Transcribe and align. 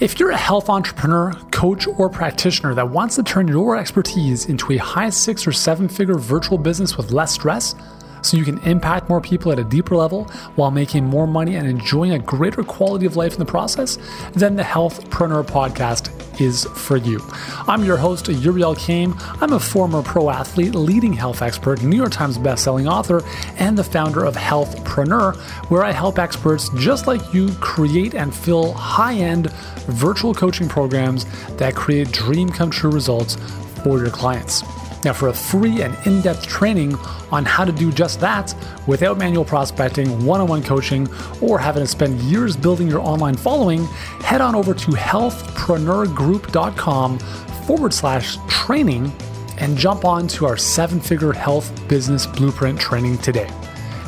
If 0.00 0.18
you're 0.18 0.32
a 0.32 0.36
health 0.36 0.68
entrepreneur, 0.68 1.32
coach, 1.52 1.86
or 1.86 2.10
practitioner 2.10 2.74
that 2.74 2.90
wants 2.90 3.14
to 3.14 3.22
turn 3.22 3.46
your 3.46 3.76
expertise 3.76 4.46
into 4.46 4.72
a 4.72 4.76
high 4.76 5.10
six 5.10 5.46
or 5.46 5.52
seven 5.52 5.88
figure 5.88 6.16
virtual 6.16 6.58
business 6.58 6.96
with 6.96 7.12
less 7.12 7.32
stress, 7.32 7.76
so 8.20 8.36
you 8.36 8.44
can 8.44 8.58
impact 8.60 9.08
more 9.08 9.20
people 9.20 9.52
at 9.52 9.58
a 9.60 9.64
deeper 9.64 9.94
level 9.94 10.24
while 10.56 10.72
making 10.72 11.04
more 11.04 11.28
money 11.28 11.54
and 11.54 11.68
enjoying 11.68 12.12
a 12.12 12.18
greater 12.18 12.64
quality 12.64 13.06
of 13.06 13.14
life 13.14 13.34
in 13.34 13.38
the 13.38 13.44
process, 13.44 13.96
then 14.32 14.56
the 14.56 14.64
Healthpreneur 14.64 15.44
podcast 15.44 16.10
is 16.40 16.64
for 16.64 16.96
you. 16.96 17.20
I'm 17.68 17.84
your 17.84 17.96
host, 17.96 18.28
Yuri 18.28 18.62
Elkaim. 18.62 19.14
I'm 19.40 19.52
a 19.52 19.60
former 19.60 20.02
pro 20.02 20.30
athlete, 20.30 20.74
leading 20.74 21.12
health 21.12 21.42
expert, 21.42 21.82
New 21.82 21.96
York 21.96 22.12
Times 22.12 22.38
bestselling 22.38 22.90
author, 22.90 23.22
and 23.56 23.76
the 23.76 23.84
founder 23.84 24.24
of 24.24 24.34
Healthpreneur, 24.34 25.36
where 25.70 25.84
I 25.84 25.92
help 25.92 26.18
experts 26.18 26.70
just 26.76 27.06
like 27.06 27.34
you 27.34 27.52
create 27.60 28.14
and 28.14 28.34
fill 28.34 28.72
high 28.72 29.14
end 29.14 29.50
virtual 29.86 30.34
coaching 30.34 30.68
programs 30.68 31.26
that 31.56 31.74
create 31.74 32.10
dream 32.12 32.48
come 32.48 32.70
true 32.70 32.90
results 32.90 33.36
for 33.82 33.98
your 33.98 34.10
clients. 34.10 34.62
Now, 35.04 35.12
for 35.12 35.28
a 35.28 35.34
free 35.34 35.82
and 35.82 35.94
in 36.06 36.22
depth 36.22 36.46
training 36.46 36.94
on 37.30 37.44
how 37.44 37.64
to 37.64 37.72
do 37.72 37.92
just 37.92 38.20
that 38.20 38.54
without 38.86 39.18
manual 39.18 39.44
prospecting, 39.44 40.24
one 40.24 40.40
on 40.40 40.48
one 40.48 40.62
coaching, 40.62 41.06
or 41.42 41.58
having 41.58 41.82
to 41.82 41.86
spend 41.86 42.22
years 42.22 42.56
building 42.56 42.88
your 42.88 43.00
online 43.00 43.36
following, 43.36 43.84
head 44.20 44.40
on 44.40 44.54
over 44.54 44.72
to 44.72 44.92
healthpreneurgroup.com 44.92 47.18
forward 47.66 47.92
slash 47.92 48.38
training 48.48 49.12
and 49.58 49.76
jump 49.76 50.04
on 50.04 50.28
to 50.28 50.46
our 50.46 50.56
seven 50.56 51.00
figure 51.00 51.32
health 51.32 51.88
business 51.88 52.26
blueprint 52.26 52.80
training 52.80 53.18
today. 53.18 53.48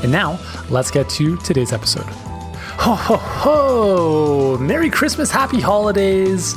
And 0.02 0.10
now, 0.10 0.40
let's 0.70 0.90
get 0.90 1.09
to 1.10 1.37
today's 1.38 1.73
episode. 1.73 2.25
Ho 2.86 2.95
ho 2.95 3.16
ho! 3.16 4.58
Merry 4.58 4.90
Christmas, 4.90 5.28
happy 5.28 5.60
holidays! 5.60 6.54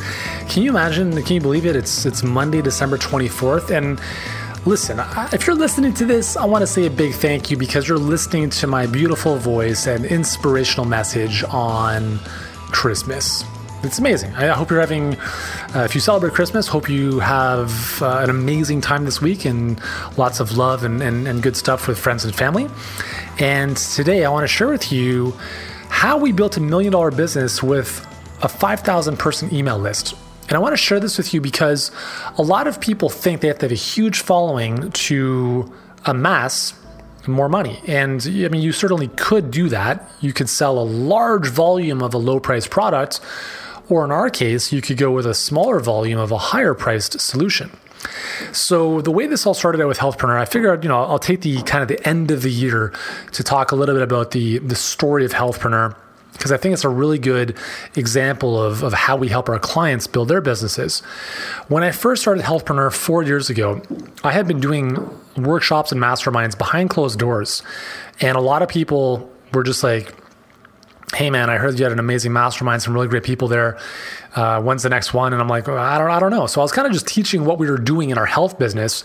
Can 0.48 0.62
you 0.62 0.70
imagine? 0.70 1.12
Can 1.24 1.34
you 1.34 1.42
believe 1.42 1.66
it? 1.66 1.76
It's 1.76 2.06
it's 2.06 2.22
Monday, 2.22 2.62
December 2.62 3.00
twenty 3.00 3.28
fourth, 3.28 3.72
and 3.72 4.00
listen. 4.64 5.00
If 5.34 5.48
you're 5.48 5.56
listening 5.56 5.96
to 5.96 6.06
this, 6.06 6.38
I 6.38 6.46
want 6.46 6.62
to 6.62 6.68
say 6.68 6.86
a 6.86 6.90
big 6.92 7.16
thank 7.16 7.50
you 7.50 7.58
because 7.58 7.88
you're 7.88 7.98
listening 7.98 8.52
to 8.52 8.68
my 8.68 8.86
beautiful 8.86 9.38
voice 9.38 9.88
and 9.88 10.06
inspirational 10.06 10.86
message 10.86 11.44
on 11.46 12.20
Christmas. 12.70 13.44
It's 13.82 13.98
amazing. 13.98 14.32
I 14.36 14.50
hope 14.50 14.70
you're 14.70 14.82
having, 14.82 15.16
uh, 15.74 15.84
if 15.86 15.96
you 15.96 16.02
celebrate 16.02 16.34
Christmas, 16.34 16.68
hope 16.68 16.90
you 16.90 17.20
have 17.22 18.04
uh, 18.04 18.20
an 18.20 18.30
amazing 18.30 18.82
time 18.82 19.06
this 19.06 19.20
week 19.20 19.46
and 19.46 19.82
lots 20.16 20.40
of 20.40 20.58
love 20.58 20.84
and, 20.84 21.02
and, 21.02 21.28
and 21.28 21.42
good 21.42 21.56
stuff 21.58 21.88
with 21.88 21.98
friends 21.98 22.24
and 22.24 22.36
family. 22.36 22.68
And 23.40 23.78
today 23.78 24.26
I 24.26 24.30
want 24.30 24.44
to 24.44 24.48
share 24.48 24.68
with 24.68 24.92
you 24.92 25.34
how 26.00 26.18
we 26.18 26.32
built 26.32 26.56
a 26.56 26.62
million 26.62 26.94
dollar 26.94 27.12
business 27.12 27.62
with 27.62 28.08
a 28.42 28.48
5,000 28.48 29.18
person 29.18 29.54
email 29.54 29.78
list. 29.78 30.16
And 30.48 30.54
I 30.54 30.60
want 30.60 30.72
to 30.72 30.78
share 30.78 30.98
this 30.98 31.18
with 31.18 31.34
you 31.34 31.42
because 31.42 31.92
a 32.38 32.42
lot 32.42 32.68
of 32.68 32.80
people 32.80 33.10
think 33.10 33.42
they 33.42 33.50
have 33.50 33.58
to 33.58 33.66
have 33.66 33.74
a 33.74 33.76
huge 33.76 34.22
following 34.22 34.92
to 34.92 35.70
amass 36.06 36.74
more 37.28 37.50
money. 37.50 37.82
And 37.86 38.26
I 38.26 38.48
mean, 38.48 38.62
you 38.62 38.72
certainly 38.72 39.10
could 39.18 39.52
do 39.52 39.68
that. 39.68 40.10
You 40.22 40.32
could 40.32 40.48
sell 40.48 40.80
a 40.80 40.88
large 40.88 41.50
volume 41.50 42.02
of 42.02 42.14
a 42.14 42.18
low 42.18 42.40
priced 42.40 42.70
product, 42.70 43.20
or 43.90 44.06
in 44.06 44.12
our 44.12 44.30
case, 44.30 44.72
you 44.72 44.82
could 44.82 44.96
go 44.96 45.12
with 45.12 45.26
a 45.26 45.34
smaller 45.34 45.82
volume 45.82 46.18
of 46.18 46.32
a 46.32 46.38
higher 46.38 46.74
priced 46.74 47.20
solution. 47.20 47.72
So 48.54 49.02
the 49.02 49.12
way 49.12 49.28
this 49.28 49.46
all 49.46 49.54
started 49.54 49.82
out 49.82 49.88
with 49.88 49.98
Healthpreneur, 49.98 50.40
I 50.40 50.46
figured, 50.46 50.84
you 50.84 50.90
know, 50.90 51.04
I'll 51.04 51.20
take 51.20 51.42
the 51.42 51.62
kind 51.64 51.82
of 51.82 51.88
the 51.88 52.08
end 52.08 52.32
of 52.32 52.42
the 52.42 52.52
year 52.52 52.94
to 53.34 53.44
talk 53.44 53.72
a 53.72 53.76
little 53.76 53.96
bit 53.96 54.04
about 54.04 54.32
the 54.32 54.60
the 54.60 54.76
story 54.76 55.26
of 55.26 55.34
Healthpreneur 55.34 55.96
because 56.40 56.54
I 56.54 56.58
think 56.58 56.74
it's 56.74 56.86
a 56.86 56.90
really 56.90 57.20
good 57.20 57.58
example 57.98 58.62
of, 58.62 58.82
of 58.82 58.94
how 58.94 59.18
we 59.18 59.28
help 59.28 59.50
our 59.50 59.60
clients 59.60 60.08
build 60.08 60.30
their 60.30 60.40
businesses. 60.40 61.02
When 61.68 61.84
I 61.84 61.92
first 61.92 62.22
started 62.22 62.46
Healthpreneur 62.46 62.94
four 62.94 63.24
years 63.24 63.50
ago, 63.50 63.82
I 64.24 64.32
had 64.32 64.48
been 64.48 64.62
doing 64.62 64.98
workshops 65.36 65.92
and 65.92 66.02
masterminds 66.02 66.58
behind 66.58 66.92
closed 66.92 67.20
doors. 67.20 67.62
And 68.22 68.38
a 68.38 68.42
lot 68.42 68.62
of 68.62 68.70
people 68.70 69.30
were 69.54 69.64
just 69.64 69.84
like, 69.84 70.16
hey 71.16 71.30
man, 71.30 71.50
I 71.50 71.58
heard 71.58 71.78
you 71.80 71.86
had 71.86 71.92
an 71.92 72.00
amazing 72.00 72.34
mastermind, 72.34 72.82
some 72.82 72.94
really 72.94 73.08
great 73.08 73.24
people 73.24 73.48
there. 73.48 73.78
Uh, 74.36 74.62
when's 74.62 74.84
the 74.84 74.90
next 74.90 75.14
one? 75.14 75.34
And 75.34 75.42
I'm 75.42 75.48
like, 75.48 75.68
I 75.68 75.98
don't, 75.98 76.12
I 76.12 76.20
don't 76.20 76.30
know. 76.30 76.46
So 76.46 76.62
I 76.62 76.64
was 76.64 76.72
kind 76.72 76.86
of 76.86 76.94
just 76.94 77.08
teaching 77.08 77.46
what 77.46 77.58
we 77.58 77.70
were 77.70 77.78
doing 77.80 78.12
in 78.12 78.18
our 78.18 78.28
health 78.28 78.60
business, 78.60 79.04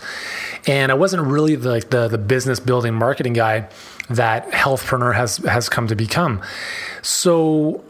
and 0.67 0.91
I 0.91 0.95
wasn't 0.95 1.23
really 1.23 1.55
the, 1.55 1.69
like 1.69 1.89
the 1.89 2.07
the 2.07 2.17
business 2.17 2.59
building 2.59 2.93
marketing 2.93 3.33
guy 3.33 3.67
that 4.09 4.49
Healthpreneur 4.51 5.15
has 5.15 5.37
has 5.37 5.67
come 5.67 5.87
to 5.87 5.95
become. 5.95 6.41
So 7.01 7.83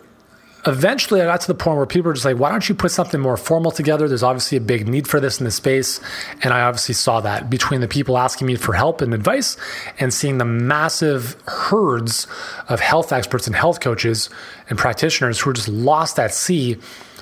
eventually 0.68 1.22
I 1.22 1.26
got 1.26 1.42
to 1.42 1.48
the 1.48 1.56
point 1.56 1.78
where 1.78 1.86
people 1.86 2.10
were 2.10 2.14
just 2.14 2.26
like, 2.26 2.38
why 2.38 2.50
don't 2.50 2.68
you 2.68 2.76
put 2.76 2.92
something 2.92 3.20
more 3.20 3.38
formal 3.38 3.72
together? 3.72 4.08
There's 4.08 4.24
obviously 4.24 4.58
a 4.58 4.62
big 4.62 4.88
need 4.88 5.08
for 5.08 5.20
this 5.20 5.40
in 5.40 5.46
the 5.46 5.52
space. 5.52 6.00
And 6.42 6.54
I 6.54 6.62
obviously 6.62 6.96
saw 6.96 7.22
that 7.22 7.50
between 7.50 7.82
the 7.82 7.88
people 7.88 8.18
asking 8.18 8.48
me 8.48 8.56
for 8.56 8.74
help 8.74 9.02
and 9.02 9.14
advice 9.14 9.58
and 10.00 10.14
seeing 10.14 10.38
the 10.38 10.46
massive 10.46 11.36
herds 11.48 12.28
of 12.68 12.80
health 12.80 13.12
experts 13.12 13.48
and 13.48 13.56
health 13.56 13.80
coaches 13.80 14.30
and 14.70 14.78
practitioners 14.80 15.40
who 15.40 15.52
are 15.52 15.54
just 15.54 15.68
lost 15.68 16.20
at 16.20 16.34
sea 16.34 16.78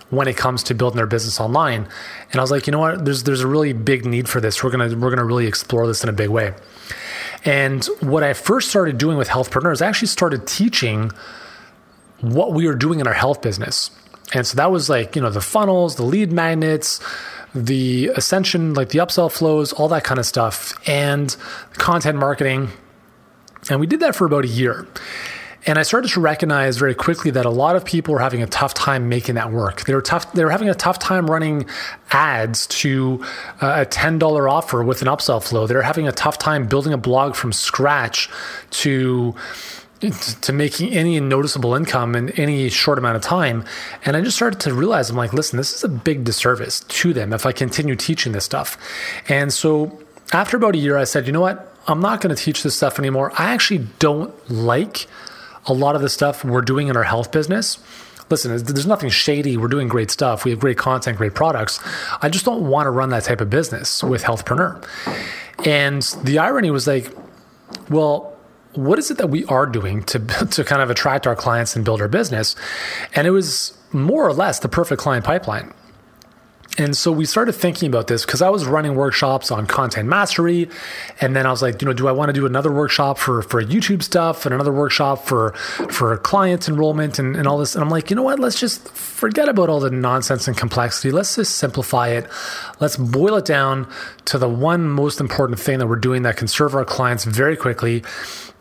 when 0.09 0.27
it 0.27 0.37
comes 0.37 0.63
to 0.63 0.75
building 0.75 0.97
their 0.97 1.07
business 1.07 1.39
online. 1.39 1.87
And 2.31 2.39
I 2.39 2.41
was 2.41 2.51
like, 2.51 2.67
you 2.67 2.71
know 2.71 2.79
what? 2.79 3.03
There's 3.03 3.23
there's 3.23 3.41
a 3.41 3.47
really 3.47 3.73
big 3.73 4.05
need 4.05 4.29
for 4.29 4.39
this. 4.39 4.63
We're 4.63 4.71
gonna 4.71 4.95
we're 4.95 5.09
gonna 5.09 5.25
really 5.25 5.47
explore 5.47 5.87
this 5.87 6.03
in 6.03 6.09
a 6.09 6.13
big 6.13 6.29
way. 6.29 6.53
And 7.45 7.83
what 7.99 8.23
I 8.23 8.33
first 8.33 8.69
started 8.69 8.97
doing 8.97 9.17
with 9.17 9.27
Healthpreneurs, 9.27 9.81
I 9.81 9.87
actually 9.87 10.07
started 10.07 10.47
teaching 10.47 11.11
what 12.23 12.53
we 12.53 12.65
were 12.65 12.75
doing 12.75 12.99
in 12.99 13.07
our 13.07 13.13
health 13.13 13.41
business. 13.41 13.91
And 14.33 14.47
so 14.47 14.55
that 14.55 14.71
was 14.71 14.89
like, 14.89 15.15
you 15.15 15.21
know, 15.21 15.29
the 15.29 15.41
funnels, 15.41 15.95
the 15.95 16.03
lead 16.03 16.31
magnets, 16.31 16.99
the 17.53 18.07
ascension, 18.15 18.73
like 18.73 18.89
the 18.89 18.99
upsell 18.99 19.31
flows, 19.31 19.73
all 19.73 19.87
that 19.89 20.03
kind 20.03 20.19
of 20.19 20.25
stuff, 20.25 20.73
and 20.87 21.35
content 21.73 22.17
marketing. 22.17 22.69
And 23.69 23.79
we 23.79 23.87
did 23.87 23.99
that 23.99 24.15
for 24.15 24.25
about 24.25 24.45
a 24.45 24.47
year. 24.47 24.87
And 25.65 25.79
I 25.79 25.83
started 25.83 26.11
to 26.11 26.19
recognize 26.19 26.77
very 26.77 26.93
quickly 26.93 27.31
that 27.31 27.45
a 27.45 27.49
lot 27.49 27.77
of 27.77 27.85
people 27.85 28.13
were 28.13 28.19
having 28.19 28.41
a 28.41 28.47
tough 28.47 28.73
time 28.73 29.07
making 29.07 29.35
that 29.35 29.51
work. 29.51 29.85
They 29.85 29.93
were 29.93 30.01
tough. 30.01 30.33
They 30.33 30.43
were 30.43 30.51
having 30.51 30.67
a 30.67 30.73
tough 30.75 30.99
time 30.99 31.29
running 31.29 31.67
ads 32.11 32.67
to 32.67 33.23
uh, 33.61 33.75
a 33.77 33.85
ten 33.85 34.19
dollar 34.19 34.49
offer 34.49 34.83
with 34.83 35.01
an 35.01 35.07
upsell 35.07 35.41
flow. 35.41 35.65
They 35.65 35.75
were 35.75 35.81
having 35.81 36.07
a 36.07 36.11
tough 36.11 36.37
time 36.37 36.67
building 36.67 36.91
a 36.91 36.97
blog 36.97 37.35
from 37.35 37.53
scratch 37.53 38.29
to 38.71 39.35
to 40.11 40.53
making 40.53 40.93
any 40.93 41.19
noticeable 41.19 41.75
income 41.75 42.15
in 42.15 42.29
any 42.31 42.69
short 42.69 42.97
amount 42.97 43.15
of 43.15 43.21
time. 43.21 43.63
And 44.05 44.17
I 44.17 44.21
just 44.21 44.35
started 44.35 44.59
to 44.61 44.73
realize 44.73 45.09
I'm 45.09 45.15
like, 45.15 45.33
listen, 45.33 45.57
this 45.57 45.73
is 45.73 45.83
a 45.83 45.89
big 45.89 46.23
disservice 46.23 46.81
to 46.81 47.13
them 47.13 47.33
if 47.33 47.45
I 47.45 47.51
continue 47.51 47.95
teaching 47.95 48.31
this 48.33 48.45
stuff. 48.45 48.77
And 49.29 49.53
so 49.53 49.99
after 50.31 50.57
about 50.57 50.75
a 50.75 50.77
year, 50.77 50.97
I 50.97 51.03
said, 51.03 51.25
you 51.25 51.31
know 51.31 51.41
what? 51.41 51.75
I'm 51.87 51.99
not 51.99 52.21
going 52.21 52.35
to 52.35 52.41
teach 52.41 52.63
this 52.63 52.75
stuff 52.75 52.99
anymore. 52.99 53.31
I 53.37 53.53
actually 53.53 53.87
don't 53.99 54.33
like 54.49 55.07
a 55.65 55.73
lot 55.73 55.95
of 55.95 56.01
the 56.01 56.09
stuff 56.09 56.43
we're 56.43 56.61
doing 56.61 56.87
in 56.87 56.97
our 56.97 57.03
health 57.03 57.31
business. 57.31 57.79
Listen, 58.29 58.51
there's 58.51 58.87
nothing 58.87 59.09
shady. 59.09 59.57
We're 59.57 59.67
doing 59.67 59.87
great 59.87 60.09
stuff. 60.09 60.45
We 60.45 60.51
have 60.51 60.59
great 60.59 60.77
content, 60.77 61.17
great 61.17 61.35
products. 61.35 61.79
I 62.21 62.29
just 62.29 62.45
don't 62.45 62.67
want 62.67 62.87
to 62.87 62.89
run 62.89 63.09
that 63.09 63.25
type 63.25 63.41
of 63.41 63.49
business 63.49 64.01
with 64.01 64.23
Healthpreneur. 64.23 64.83
And 65.65 66.01
the 66.23 66.39
irony 66.39 66.71
was 66.71 66.87
like, 66.87 67.13
well, 67.89 68.32
what 68.75 68.99
is 68.99 69.11
it 69.11 69.17
that 69.17 69.29
we 69.29 69.45
are 69.45 69.65
doing 69.65 70.03
to 70.03 70.19
to 70.51 70.63
kind 70.63 70.81
of 70.81 70.89
attract 70.89 71.27
our 71.27 71.35
clients 71.35 71.75
and 71.75 71.85
build 71.85 72.01
our 72.01 72.07
business? 72.07 72.55
And 73.15 73.27
it 73.27 73.31
was 73.31 73.77
more 73.91 74.27
or 74.27 74.33
less 74.33 74.59
the 74.59 74.69
perfect 74.69 75.01
client 75.01 75.25
pipeline. 75.25 75.73
And 76.77 76.97
so 76.97 77.11
we 77.11 77.25
started 77.25 77.53
thinking 77.53 77.87
about 77.87 78.07
this 78.07 78.25
because 78.25 78.41
I 78.41 78.49
was 78.49 78.65
running 78.65 78.95
workshops 78.95 79.51
on 79.51 79.67
content 79.67 80.09
mastery. 80.09 80.69
And 81.21 81.35
then 81.35 81.45
I 81.45 81.51
was 81.51 81.61
like, 81.61 81.81
you 81.81 81.85
know, 81.85 81.93
do 81.93 82.07
I 82.07 82.11
want 82.11 82.29
to 82.29 82.33
do 82.33 82.47
another 82.47 82.71
workshop 82.71 83.19
for, 83.19 83.43
for 83.43 83.61
YouTube 83.63 84.01
stuff 84.01 84.45
and 84.45 84.55
another 84.55 84.73
workshop 84.73 85.23
for, 85.23 85.51
for 85.91 86.17
client 86.17 86.67
enrollment 86.67 87.19
and, 87.19 87.35
and 87.35 87.47
all 87.47 87.59
this? 87.59 87.75
And 87.75 87.83
I'm 87.83 87.91
like, 87.91 88.09
you 88.09 88.15
know 88.15 88.23
what? 88.23 88.39
Let's 88.39 88.59
just 88.59 88.89
forget 88.89 89.49
about 89.49 89.69
all 89.69 89.79
the 89.79 89.91
nonsense 89.91 90.47
and 90.47 90.57
complexity. 90.57 91.11
Let's 91.11 91.35
just 91.35 91.57
simplify 91.57 92.09
it. 92.09 92.27
Let's 92.79 92.97
boil 92.97 93.35
it 93.35 93.45
down 93.45 93.87
to 94.25 94.39
the 94.39 94.49
one 94.49 94.89
most 94.89 95.19
important 95.19 95.59
thing 95.59 95.77
that 95.77 95.87
we're 95.87 95.95
doing 95.95 96.23
that 96.23 96.37
can 96.37 96.47
serve 96.47 96.73
our 96.73 96.85
clients 96.85 97.23
very 97.23 97.55
quickly. 97.55 98.03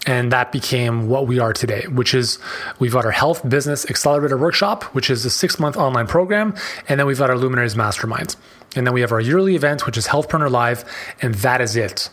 And 0.07 0.33
that 0.33 0.51
became 0.51 1.09
what 1.09 1.29
we 1.29 1.39
are 1.39 1.53
today, 1.53 1.87
which 1.87 2.13
is 2.13 2.39
we've 2.81 2.93
got 2.93 3.05
our 3.05 3.13
health 3.13 3.49
business 3.49 3.89
accelerator 3.89 4.37
workshop, 4.37 4.83
which 4.95 5.11
is 5.11 5.25
a 5.25 5.31
six 5.31 5.61
month 5.61 5.77
online 5.77 6.09
program. 6.09 6.55
And 6.89 6.99
then 6.99 7.07
we've 7.07 7.19
got 7.19 7.31
our 7.31 7.39
luminaries 7.39 7.77
mastermind. 7.77 8.35
And 8.75 8.87
then 8.87 8.95
we 8.95 9.01
have 9.03 9.13
our 9.13 9.21
yearly 9.21 9.55
event, 9.55 9.87
which 9.87 9.97
is 9.97 10.09
Healthpreneur 10.09 10.51
Live. 10.51 10.85
And 11.21 11.35
that 11.37 11.61
is 11.61 11.77
it. 11.77 12.11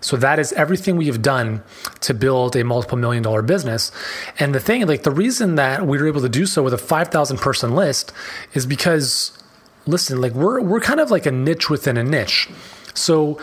So 0.00 0.16
that 0.16 0.38
is 0.38 0.52
everything 0.54 0.96
we 0.96 1.06
have 1.06 1.22
done 1.22 1.62
to 2.00 2.14
build 2.14 2.56
a 2.56 2.64
multiple 2.64 2.98
million 2.98 3.22
dollar 3.22 3.42
business. 3.42 3.92
And 4.38 4.54
the 4.54 4.60
thing, 4.60 4.86
like 4.86 5.02
the 5.02 5.10
reason 5.10 5.56
that 5.56 5.86
we 5.86 5.98
were 5.98 6.08
able 6.08 6.22
to 6.22 6.28
do 6.28 6.46
so 6.46 6.62
with 6.62 6.74
a 6.74 6.78
5,000 6.78 7.38
person 7.38 7.74
list 7.74 8.12
is 8.54 8.66
because, 8.66 9.38
listen, 9.86 10.20
like 10.20 10.32
we're, 10.32 10.60
we're 10.60 10.80
kind 10.80 11.00
of 11.00 11.10
like 11.10 11.26
a 11.26 11.30
niche 11.30 11.68
within 11.68 11.96
a 11.96 12.04
niche. 12.04 12.48
So 12.94 13.38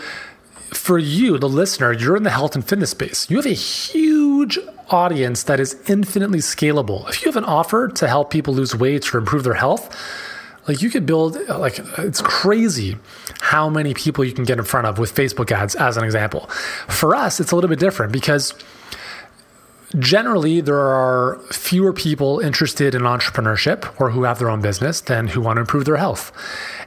for 0.72 0.98
you, 0.98 1.38
the 1.38 1.48
listener, 1.48 1.92
you're 1.92 2.16
in 2.16 2.22
the 2.22 2.30
health 2.30 2.54
and 2.54 2.66
fitness 2.66 2.90
space. 2.90 3.28
You 3.30 3.36
have 3.36 3.46
a 3.46 3.50
huge 3.50 4.58
audience 4.90 5.42
that 5.44 5.60
is 5.60 5.76
infinitely 5.88 6.38
scalable. 6.38 7.08
If 7.08 7.22
you 7.22 7.28
have 7.28 7.36
an 7.36 7.44
offer 7.44 7.88
to 7.88 8.08
help 8.08 8.30
people 8.30 8.54
lose 8.54 8.74
weight 8.74 9.14
or 9.14 9.18
improve 9.18 9.44
their 9.44 9.54
health, 9.54 9.94
Like 10.68 10.82
you 10.82 10.90
could 10.90 11.06
build 11.06 11.38
like 11.48 11.80
it's 11.96 12.20
crazy 12.20 12.98
how 13.40 13.70
many 13.70 13.94
people 13.94 14.22
you 14.22 14.32
can 14.32 14.44
get 14.44 14.58
in 14.58 14.64
front 14.64 14.86
of 14.86 14.98
with 14.98 15.14
Facebook 15.14 15.50
ads 15.50 15.74
as 15.74 15.96
an 15.96 16.04
example. 16.04 16.42
For 16.88 17.14
us, 17.14 17.40
it's 17.40 17.50
a 17.50 17.54
little 17.54 17.70
bit 17.70 17.80
different 17.80 18.12
because 18.12 18.54
generally 19.98 20.60
there 20.60 20.78
are 20.78 21.38
fewer 21.50 21.94
people 21.94 22.40
interested 22.40 22.94
in 22.94 23.02
entrepreneurship 23.02 23.98
or 23.98 24.10
who 24.10 24.24
have 24.24 24.38
their 24.38 24.50
own 24.50 24.60
business 24.60 25.00
than 25.00 25.28
who 25.28 25.40
want 25.40 25.56
to 25.56 25.62
improve 25.62 25.86
their 25.86 25.96
health. 25.96 26.30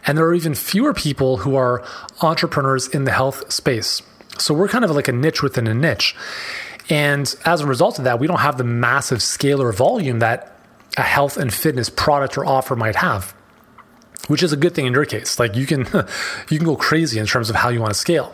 And 0.06 0.18
there 0.18 0.26
are 0.26 0.34
even 0.34 0.56
fewer 0.56 0.94
people 0.94 1.38
who 1.38 1.56
are 1.56 1.84
entrepreneurs 2.22 2.88
in 2.88 3.04
the 3.04 3.12
health 3.12 3.52
space. 3.52 4.02
So 4.38 4.54
we're 4.54 4.68
kind 4.68 4.84
of 4.84 4.92
like 4.92 5.08
a 5.08 5.12
niche 5.12 5.44
within 5.44 5.68
a 5.68 5.74
niche. 5.74 6.16
And 6.90 7.34
as 7.46 7.62
a 7.62 7.68
result 7.68 8.00
of 8.00 8.06
that, 8.06 8.20
we 8.20 8.28
don't 8.28 8.40
have 8.40 8.58
the 8.58 8.64
massive 8.64 9.22
scale 9.22 9.62
or 9.62 9.72
volume 9.72 10.20
that 10.20 10.56
a 10.98 11.04
health 11.04 11.38
and 11.38 11.54
fitness 11.54 11.90
product 11.90 12.38
or 12.38 12.46
offer 12.46 12.76
might 12.76 12.98
have 12.98 13.34
which 14.28 14.44
is 14.44 14.54
a 14.54 14.58
good 14.58 14.74
thing 14.74 14.86
in 14.86 14.94
your 14.94 15.06
case. 15.06 15.40
Like 15.40 15.56
you 15.56 15.66
can 15.66 15.80
you 16.50 16.58
can 16.58 16.66
go 16.66 16.76
crazy 16.76 17.20
in 17.20 17.26
terms 17.26 17.50
of 17.50 17.56
how 17.56 17.70
you 17.70 17.82
want 17.82 17.94
to 17.94 18.00
scale. 18.00 18.34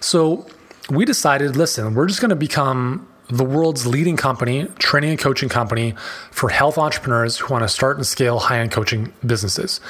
So 0.00 0.46
we 0.90 1.04
decided, 1.04 1.56
listen, 1.56 1.94
we're 1.94 2.06
just 2.06 2.20
going 2.20 2.30
to 2.30 2.36
become 2.36 3.08
the 3.28 3.44
world's 3.44 3.86
leading 3.86 4.16
company, 4.16 4.66
training 4.78 5.10
and 5.10 5.18
coaching 5.18 5.48
company 5.48 5.94
for 6.30 6.48
health 6.50 6.78
entrepreneurs 6.78 7.38
who 7.38 7.52
want 7.52 7.62
to 7.62 7.68
start 7.68 7.96
and 7.96 8.06
scale 8.06 8.38
high-end 8.38 8.70
coaching 8.70 9.12
businesses. 9.24 9.80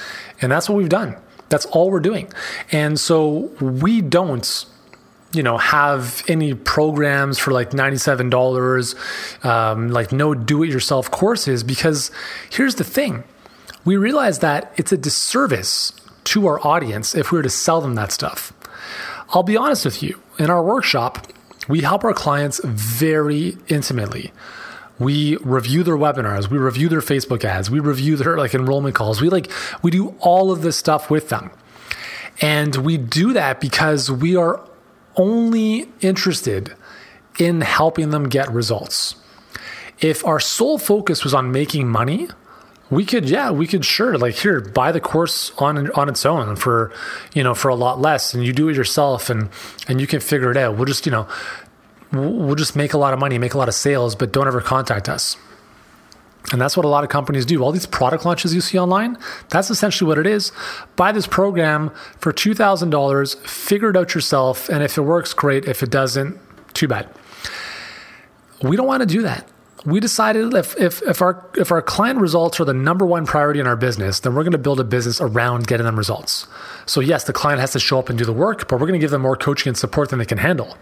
And 0.41 0.53
that's 0.53 0.69
what 0.69 0.77
we've 0.77 0.89
done. 0.89 1.17
That's 1.49 1.67
all 1.67 1.91
we're 1.91 2.01
doing. 2.01 2.33
And 2.73 2.99
so 2.99 3.51
we 3.61 4.01
don't 4.01 4.67
you 5.33 5.43
know 5.43 5.59
have 5.59 6.23
any 6.29 6.55
programs 6.55 7.41
for 7.41 7.51
like 7.51 7.71
$97 7.71 9.45
um, 9.45 9.91
like 9.91 10.13
no 10.13 10.33
do-it-yourself 10.33 11.11
courses 11.11 11.65
because 11.65 12.13
here's 12.51 12.77
the 12.77 12.85
thing 12.85 13.25
we 13.85 13.97
realize 13.97 14.39
that 14.39 14.73
it's 14.77 14.93
a 14.93 14.97
disservice 14.97 15.93
to 16.25 16.47
our 16.47 16.65
audience 16.67 17.15
if 17.15 17.31
we 17.31 17.39
were 17.39 17.43
to 17.43 17.51
sell 17.51 17.81
them 17.81 17.95
that 17.97 18.13
stuff. 18.13 18.53
I'll 19.31 19.43
be 19.43 19.57
honest 19.57 19.85
with 19.85 20.03
you, 20.03 20.21
in 20.39 20.51
our 20.51 20.63
workshop, 20.63 21.27
we 21.69 21.81
help 21.81 22.05
our 22.05 22.15
clients 22.15 22.61
very 22.65 23.57
intimately. 23.69 24.33
We 24.99 25.37
review 25.39 25.83
their 25.83 25.97
webinars, 25.97 26.49
we 26.49 26.59
review 26.59 26.89
their 26.89 27.01
Facebook 27.01 27.45
ads, 27.45 27.71
we 27.71 27.81
review 27.81 28.17
their 28.17 28.37
like 28.37 28.55
enrollment 28.55 28.95
calls. 28.95 29.21
We 29.21 29.29
like 29.29 29.51
we 29.83 29.91
do 29.91 30.15
all 30.21 30.53
of 30.53 30.63
this 30.63 30.77
stuff 30.77 31.11
with 31.11 31.31
them. 31.31 31.51
And 32.41 32.77
we 32.77 32.97
do 32.97 33.33
that 33.33 33.61
because 33.61 34.11
we 34.11 34.37
are 34.37 34.61
only 35.17 35.89
interested 36.01 36.75
in 37.39 37.61
helping 37.61 38.11
them 38.11 38.29
get 38.29 38.51
results. 38.51 39.17
If 40.01 40.25
our 40.25 40.41
sole 40.41 40.79
focus 40.79 41.25
was 41.25 41.35
on 41.35 41.53
making 41.53 41.89
money, 41.89 42.29
we 42.91 43.05
could 43.05 43.29
yeah 43.29 43.51
we 43.51 43.67
could 43.67 43.85
sure. 43.85 44.19
Like 44.19 44.35
here 44.35 44.61
buy 44.61 44.93
the 44.93 45.01
course 45.01 45.53
on 45.59 45.91
on 45.93 46.09
its 46.09 46.27
own 46.27 46.57
for 46.57 46.93
you 47.35 47.43
know 47.43 47.55
for 47.55 47.69
a 47.69 47.75
lot 47.75 48.01
less 48.01 48.35
and 48.35 48.45
you 48.45 48.53
do 48.53 48.69
it 48.69 48.77
yourself 48.77 49.31
and 49.31 49.49
and 49.89 50.01
you 50.01 50.07
can 50.07 50.21
figure 50.21 50.51
it 50.51 50.57
out. 50.57 50.77
We'll 50.77 50.85
just 50.85 51.07
you 51.07 51.13
know 51.13 51.27
we'll 52.13 52.55
just 52.55 52.77
make 52.77 52.93
a 52.93 52.99
lot 52.99 53.13
of 53.13 53.19
money 53.19 53.39
make 53.39 53.55
a 53.55 53.59
lot 53.59 53.69
of 53.69 53.75
sales 53.75 54.15
but 54.15 54.33
don't 54.33 54.47
ever 54.47 54.61
contact 54.61 55.09
us. 55.09 55.37
And 56.53 56.61
that's 56.61 56.77
what 56.77 56.85
a 56.85 56.89
lot 56.89 57.05
of 57.05 57.11
companies 57.11 57.47
do. 57.47 57.65
All 57.65 57.73
these 57.73 57.87
product 57.87 58.27
launches 58.27 58.55
you 58.55 58.61
see 58.61 58.79
online 58.79 59.17
that's 59.49 59.71
essentially 59.71 60.07
what 60.07 60.19
it 60.19 60.27
is. 60.27 60.53
Buy 60.95 61.11
this 61.11 61.27
program 61.27 61.91
for 62.19 62.33
$2000 62.33 63.37
figure 63.47 63.91
it 63.91 63.97
out 63.97 64.15
yourself 64.15 64.69
and 64.69 64.83
if 64.83 64.99
it 64.99 65.03
works 65.03 65.33
great. 65.33 65.65
If 65.65 65.83
it 65.83 65.91
doesn't 65.91 66.39
too 66.75 66.89
bad. 66.89 67.09
We 68.63 68.77
don't 68.77 68.87
want 68.87 69.01
to 69.01 69.07
do 69.07 69.23
that 69.23 69.49
we 69.85 70.01
decided 70.01 70.55
if, 70.55 70.77
if, 70.79 71.03
if 71.03 71.21
our 71.21 71.45
if 71.57 71.71
our 71.71 71.83
client 71.83 72.19
results 72.19 72.59
are 72.59 72.65
the 72.65 72.75
number 72.75 73.05
one 73.05 73.27
priority 73.27 73.61
in 73.61 73.67
our 73.67 73.77
business, 73.77 74.21
then 74.21 74.35
we're 74.35 74.43
going 74.43 74.53
to 74.53 74.59
build 74.59 74.81
a 74.81 74.85
business 74.85 75.21
around 75.21 75.67
getting 75.67 75.85
them 75.85 75.97
results. 75.97 76.47
So 76.87 77.01
yes, 77.01 77.25
the 77.25 77.33
client 77.33 77.61
has 77.61 77.73
to 77.73 77.81
show 77.81 77.99
up 77.99 78.09
and 78.09 78.19
do 78.19 78.25
the 78.25 78.33
work, 78.33 78.69
but 78.69 78.81
we're 78.81 78.87
going 78.87 78.99
to 78.99 79.05
give 79.05 79.11
them 79.11 79.23
more 79.23 79.37
coaching 79.37 79.71
and 79.71 79.77
support 79.77 80.09
than 80.09 80.19
they 80.19 80.25
can 80.25 80.39
handle. 80.39 80.77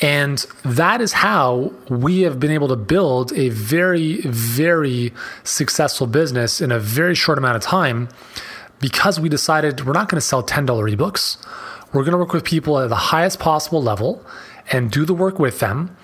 And 0.00 0.38
that 0.64 1.02
is 1.02 1.12
how 1.12 1.74
we 1.90 2.22
have 2.22 2.40
been 2.40 2.50
able 2.50 2.68
to 2.68 2.76
build 2.76 3.34
a 3.34 3.50
very, 3.50 4.22
very 4.22 5.12
successful 5.44 6.06
business 6.06 6.62
in 6.62 6.72
a 6.72 6.78
very 6.78 7.14
short 7.14 7.36
amount 7.36 7.56
of 7.56 7.62
time 7.62 8.08
because 8.80 9.20
we 9.20 9.28
decided 9.28 9.84
we're 9.84 9.92
not 9.92 10.08
going 10.08 10.16
to 10.16 10.26
sell 10.26 10.42
$10 10.42 10.66
ebooks. 10.66 11.36
We're 11.92 12.02
going 12.02 12.12
to 12.12 12.18
work 12.18 12.32
with 12.32 12.44
people 12.44 12.78
at 12.78 12.88
the 12.88 12.94
highest 12.94 13.38
possible 13.40 13.82
level 13.82 14.24
and 14.70 14.90
do 14.90 15.04
the 15.04 15.12
work 15.12 15.38
with 15.38 15.58
them 15.60 15.94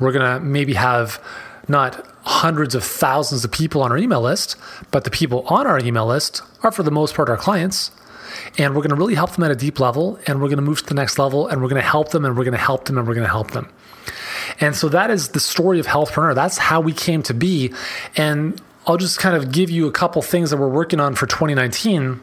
we're 0.00 0.12
going 0.12 0.40
to 0.40 0.44
maybe 0.44 0.74
have 0.74 1.22
not 1.66 2.06
hundreds 2.22 2.74
of 2.74 2.84
thousands 2.84 3.44
of 3.44 3.50
people 3.50 3.82
on 3.82 3.90
our 3.90 3.98
email 3.98 4.20
list, 4.20 4.56
but 4.90 5.04
the 5.04 5.10
people 5.10 5.42
on 5.46 5.66
our 5.66 5.78
email 5.78 6.06
list 6.06 6.42
are 6.62 6.72
for 6.72 6.82
the 6.82 6.90
most 6.90 7.14
part 7.14 7.28
our 7.28 7.36
clients. 7.36 7.90
And 8.56 8.74
we're 8.74 8.82
going 8.82 8.90
to 8.90 8.96
really 8.96 9.14
help 9.14 9.32
them 9.32 9.44
at 9.44 9.50
a 9.50 9.56
deep 9.56 9.80
level, 9.80 10.18
and 10.26 10.40
we're 10.40 10.48
going 10.48 10.58
to 10.58 10.62
move 10.62 10.80
to 10.80 10.86
the 10.86 10.94
next 10.94 11.18
level, 11.18 11.48
and 11.48 11.62
we're 11.62 11.68
going 11.68 11.80
to 11.80 11.88
help 11.88 12.10
them, 12.10 12.24
and 12.24 12.36
we're 12.36 12.44
going 12.44 12.52
to 12.52 12.58
help 12.58 12.84
them, 12.84 12.98
and 12.98 13.06
we're 13.06 13.14
going 13.14 13.26
to 13.26 13.30
help 13.30 13.52
them. 13.52 13.68
And 14.60 14.74
so 14.74 14.88
that 14.88 15.10
is 15.10 15.30
the 15.30 15.40
story 15.40 15.80
of 15.80 15.86
Healthpreneur. 15.86 16.34
That's 16.34 16.58
how 16.58 16.80
we 16.80 16.92
came 16.92 17.22
to 17.24 17.34
be. 17.34 17.72
And 18.16 18.60
I'll 18.86 18.96
just 18.96 19.18
kind 19.18 19.36
of 19.36 19.52
give 19.52 19.70
you 19.70 19.86
a 19.86 19.92
couple 19.92 20.22
things 20.22 20.50
that 20.50 20.56
we're 20.56 20.68
working 20.68 21.00
on 21.00 21.14
for 21.14 21.26
2019 21.26 22.20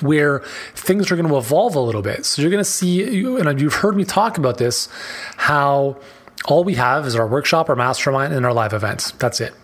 where 0.00 0.40
things 0.74 1.10
are 1.10 1.16
going 1.16 1.28
to 1.28 1.36
evolve 1.36 1.74
a 1.74 1.80
little 1.80 2.02
bit. 2.02 2.24
So 2.24 2.40
you're 2.40 2.50
going 2.50 2.62
to 2.62 2.70
see, 2.70 3.02
and 3.24 3.60
you've 3.60 3.74
heard 3.74 3.96
me 3.96 4.04
talk 4.04 4.38
about 4.38 4.58
this, 4.58 4.88
how 5.36 5.96
all 6.44 6.64
we 6.64 6.74
have 6.74 7.06
is 7.06 7.16
our 7.16 7.26
workshop, 7.26 7.68
our 7.68 7.76
mastermind, 7.76 8.32
and 8.32 8.46
our 8.46 8.52
live 8.52 8.72
events. 8.72 9.10
That's 9.12 9.40
it. 9.40 9.54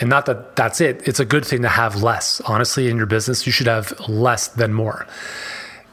And 0.00 0.08
not 0.08 0.26
that 0.26 0.56
that's 0.56 0.80
it. 0.80 1.06
It's 1.06 1.20
a 1.20 1.24
good 1.24 1.44
thing 1.44 1.62
to 1.62 1.68
have 1.68 2.02
less. 2.02 2.40
Honestly, 2.42 2.88
in 2.88 2.96
your 2.96 3.06
business, 3.06 3.46
you 3.46 3.52
should 3.52 3.66
have 3.66 3.98
less 4.08 4.48
than 4.48 4.72
more. 4.72 5.06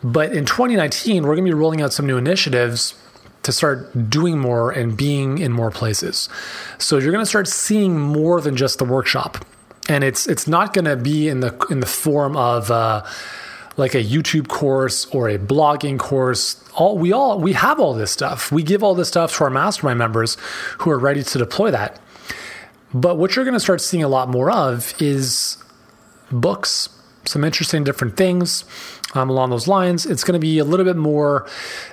But 0.03 0.33
in 0.33 0.45
2019, 0.45 1.23
we're 1.23 1.35
going 1.35 1.45
to 1.45 1.49
be 1.49 1.53
rolling 1.53 1.81
out 1.81 1.91
some 1.91 2.05
new 2.05 2.17
initiatives 2.17 2.95
to 3.43 3.51
start 3.51 4.09
doing 4.09 4.37
more 4.39 4.71
and 4.71 4.95
being 4.95 5.37
in 5.39 5.51
more 5.51 5.71
places. 5.71 6.29
So 6.77 6.97
you're 6.97 7.11
going 7.11 7.23
to 7.23 7.29
start 7.29 7.47
seeing 7.47 7.97
more 7.97 8.41
than 8.41 8.55
just 8.55 8.77
the 8.77 8.85
workshop. 8.85 9.45
And 9.89 10.03
it's 10.03 10.27
it's 10.27 10.47
not 10.47 10.73
going 10.73 10.85
to 10.85 10.97
be 10.97 11.29
in 11.29 11.39
the 11.39 11.57
in 11.69 11.79
the 11.79 11.85
form 11.85 12.35
of 12.35 12.69
uh, 12.69 13.03
like 13.77 13.93
a 13.93 14.03
YouTube 14.03 14.47
course 14.47 15.05
or 15.07 15.29
a 15.29 15.37
blogging 15.37 15.97
course. 15.97 16.63
All 16.73 16.97
we 16.97 17.13
all 17.13 17.39
we 17.39 17.53
have 17.53 17.79
all 17.79 17.93
this 17.93 18.11
stuff. 18.11 18.51
We 18.51 18.63
give 18.63 18.83
all 18.83 18.95
this 18.95 19.07
stuff 19.07 19.35
to 19.37 19.45
our 19.45 19.49
mastermind 19.49 19.99
members 19.99 20.35
who 20.79 20.91
are 20.91 20.99
ready 20.99 21.23
to 21.23 21.37
deploy 21.37 21.71
that. 21.71 21.99
But 22.93 23.17
what 23.17 23.35
you're 23.35 23.45
going 23.45 23.53
to 23.53 23.59
start 23.59 23.81
seeing 23.81 24.03
a 24.03 24.07
lot 24.07 24.29
more 24.29 24.49
of 24.49 24.93
is 25.01 25.57
books, 26.31 26.89
some 27.25 27.43
interesting 27.43 27.83
different 27.83 28.17
things 28.17 28.63
um, 29.13 29.29
along 29.29 29.49
those 29.49 29.67
lines. 29.67 30.05
It's 30.05 30.23
going 30.23 30.33
to 30.33 30.39
be 30.39 30.57
a 30.57 30.63
little 30.63 30.85
bit 30.85 30.95
more 30.95 31.47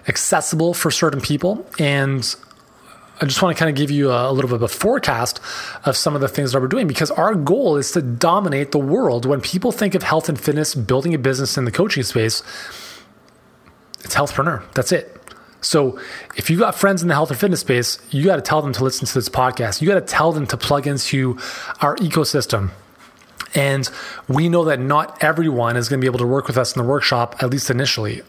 accessible 0.09 0.73
for 0.73 0.91
certain 0.91 1.21
people, 1.21 1.67
and 1.79 2.35
I 3.21 3.27
just 3.27 3.41
want 3.41 3.57
to 3.57 3.59
kind 3.59 3.71
of 3.71 3.77
give 3.77 3.91
you 3.91 4.11
a, 4.11 4.31
a, 4.31 4.33
little 4.33 4.49
bit 4.49 4.57
of 4.57 4.63
a 4.63 4.69
forecast 4.69 5.41
of 5.85 5.97
some 5.97 6.15
of 6.17 6.21
the 6.21 6.29
things 6.29 6.53
that 6.53 6.61
we're 6.61 6.69
doing 6.69 6.89
because 6.89 7.11
our 7.13 7.35
goal 7.35 7.77
is 7.77 7.93
to 7.93 8.03
dominate 8.03 8.73
the 8.73 8.79
world. 8.79 9.25
When 9.25 9.41
people 9.41 9.71
think 9.71 9.95
of 9.95 10.03
health 10.03 10.29
and 10.29 10.39
fitness, 10.39 10.75
building 10.75 11.15
a 11.15 11.19
business 11.19 11.57
in 11.57 11.65
the 11.65 11.71
coaching 11.71 12.03
space, 12.03 12.43
it's 14.03 14.15
healthpreneur. 14.15 14.63
That's 14.75 14.91
it. 14.91 15.17
So 15.61 15.99
if 16.37 16.51
you've 16.51 16.61
got 16.61 16.75
friends 16.75 17.03
in 17.03 17.09
the 17.09 17.15
health 17.15 17.31
and 17.31 17.39
fitness 17.39 17.61
space, 17.61 17.99
you 18.11 18.25
got 18.25 18.37
to 18.37 18.43
tell 18.43 18.61
them 18.61 18.73
to 18.75 18.85
listen 18.85 19.07
to 19.07 19.15
this 19.15 19.29
podcast. 19.29 19.81
You 19.81 19.89
got 19.89 19.95
to 19.95 20.01
tell 20.01 20.33
them 20.33 20.47
to 20.49 20.57
plug 20.57 20.87
into 20.87 21.39
our 21.81 21.97
ecosystem. 21.97 22.71
And 23.55 23.89
we 24.29 24.49
know 24.49 24.65
that 24.65 24.81
not 24.81 25.23
everyone 25.23 25.77
is 25.77 25.89
going 25.89 26.01
to 26.01 26.05
be 26.05 26.09
able 26.09 26.19
to 26.19 26.27
work 26.27 26.49
with 26.49 26.59
us 26.59 26.75
in 26.77 26.83
the 26.83 26.89
workshop, 26.89 27.37
at 27.41 27.51
least 27.51 27.71
initially. 27.71 28.23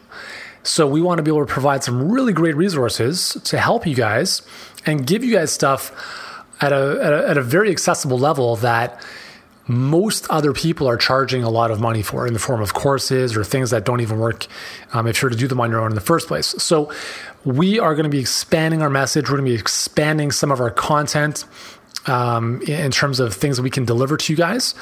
So 0.66 0.86
we 0.86 1.00
want 1.00 1.18
to 1.18 1.22
be 1.22 1.30
able 1.30 1.46
to 1.46 1.52
provide 1.52 1.84
some 1.84 2.10
really 2.10 2.32
great 2.32 2.56
resources 2.56 3.38
to 3.44 3.58
help 3.58 3.86
you 3.86 3.94
guys 3.94 4.42
and 4.84 5.06
give 5.06 5.22
you 5.24 5.32
guys 5.34 5.52
stuff 5.52 5.92
at 6.60 6.72
a, 6.72 7.00
at 7.02 7.12
a, 7.12 7.28
at 7.28 7.38
a 7.38 7.42
very 7.42 7.70
accessible 7.70 8.18
level 8.18 8.56
that 8.56 9.00
most 9.68 10.28
other 10.30 10.52
people 10.52 10.88
are 10.88 10.96
charging 10.96 11.42
a 11.42 11.50
lot 11.50 11.70
of 11.70 11.80
money 11.80 12.02
for 12.02 12.26
in 12.26 12.32
the 12.32 12.38
form 12.38 12.60
of 12.60 12.72
courses 12.74 13.36
or 13.36 13.42
things 13.42 13.70
that 13.70 13.84
don't 13.84 14.00
even 14.00 14.18
work 14.18 14.46
um, 14.92 15.06
if 15.06 15.20
you're 15.20 15.30
to 15.30 15.36
do 15.36 15.48
them 15.48 15.60
on 15.60 15.70
your 15.70 15.80
own 15.80 15.90
in 15.90 15.94
the 15.94 16.00
first 16.00 16.28
place. 16.28 16.46
So, 16.46 16.92
we 17.44 17.78
are 17.78 17.94
going 17.94 18.04
to 18.04 18.10
be 18.10 18.18
expanding 18.18 18.82
our 18.82 18.90
message. 18.90 19.30
We're 19.30 19.36
going 19.36 19.46
to 19.46 19.52
be 19.52 19.58
expanding 19.58 20.32
some 20.32 20.50
of 20.50 20.60
our 20.60 20.70
content 20.70 21.44
um, 22.06 22.60
in 22.62 22.90
terms 22.90 23.20
of 23.20 23.34
things 23.34 23.56
that 23.56 23.62
we 23.62 23.70
can 23.70 23.84
deliver 23.84 24.16
to 24.16 24.32
you 24.32 24.36
guys. 24.36 24.74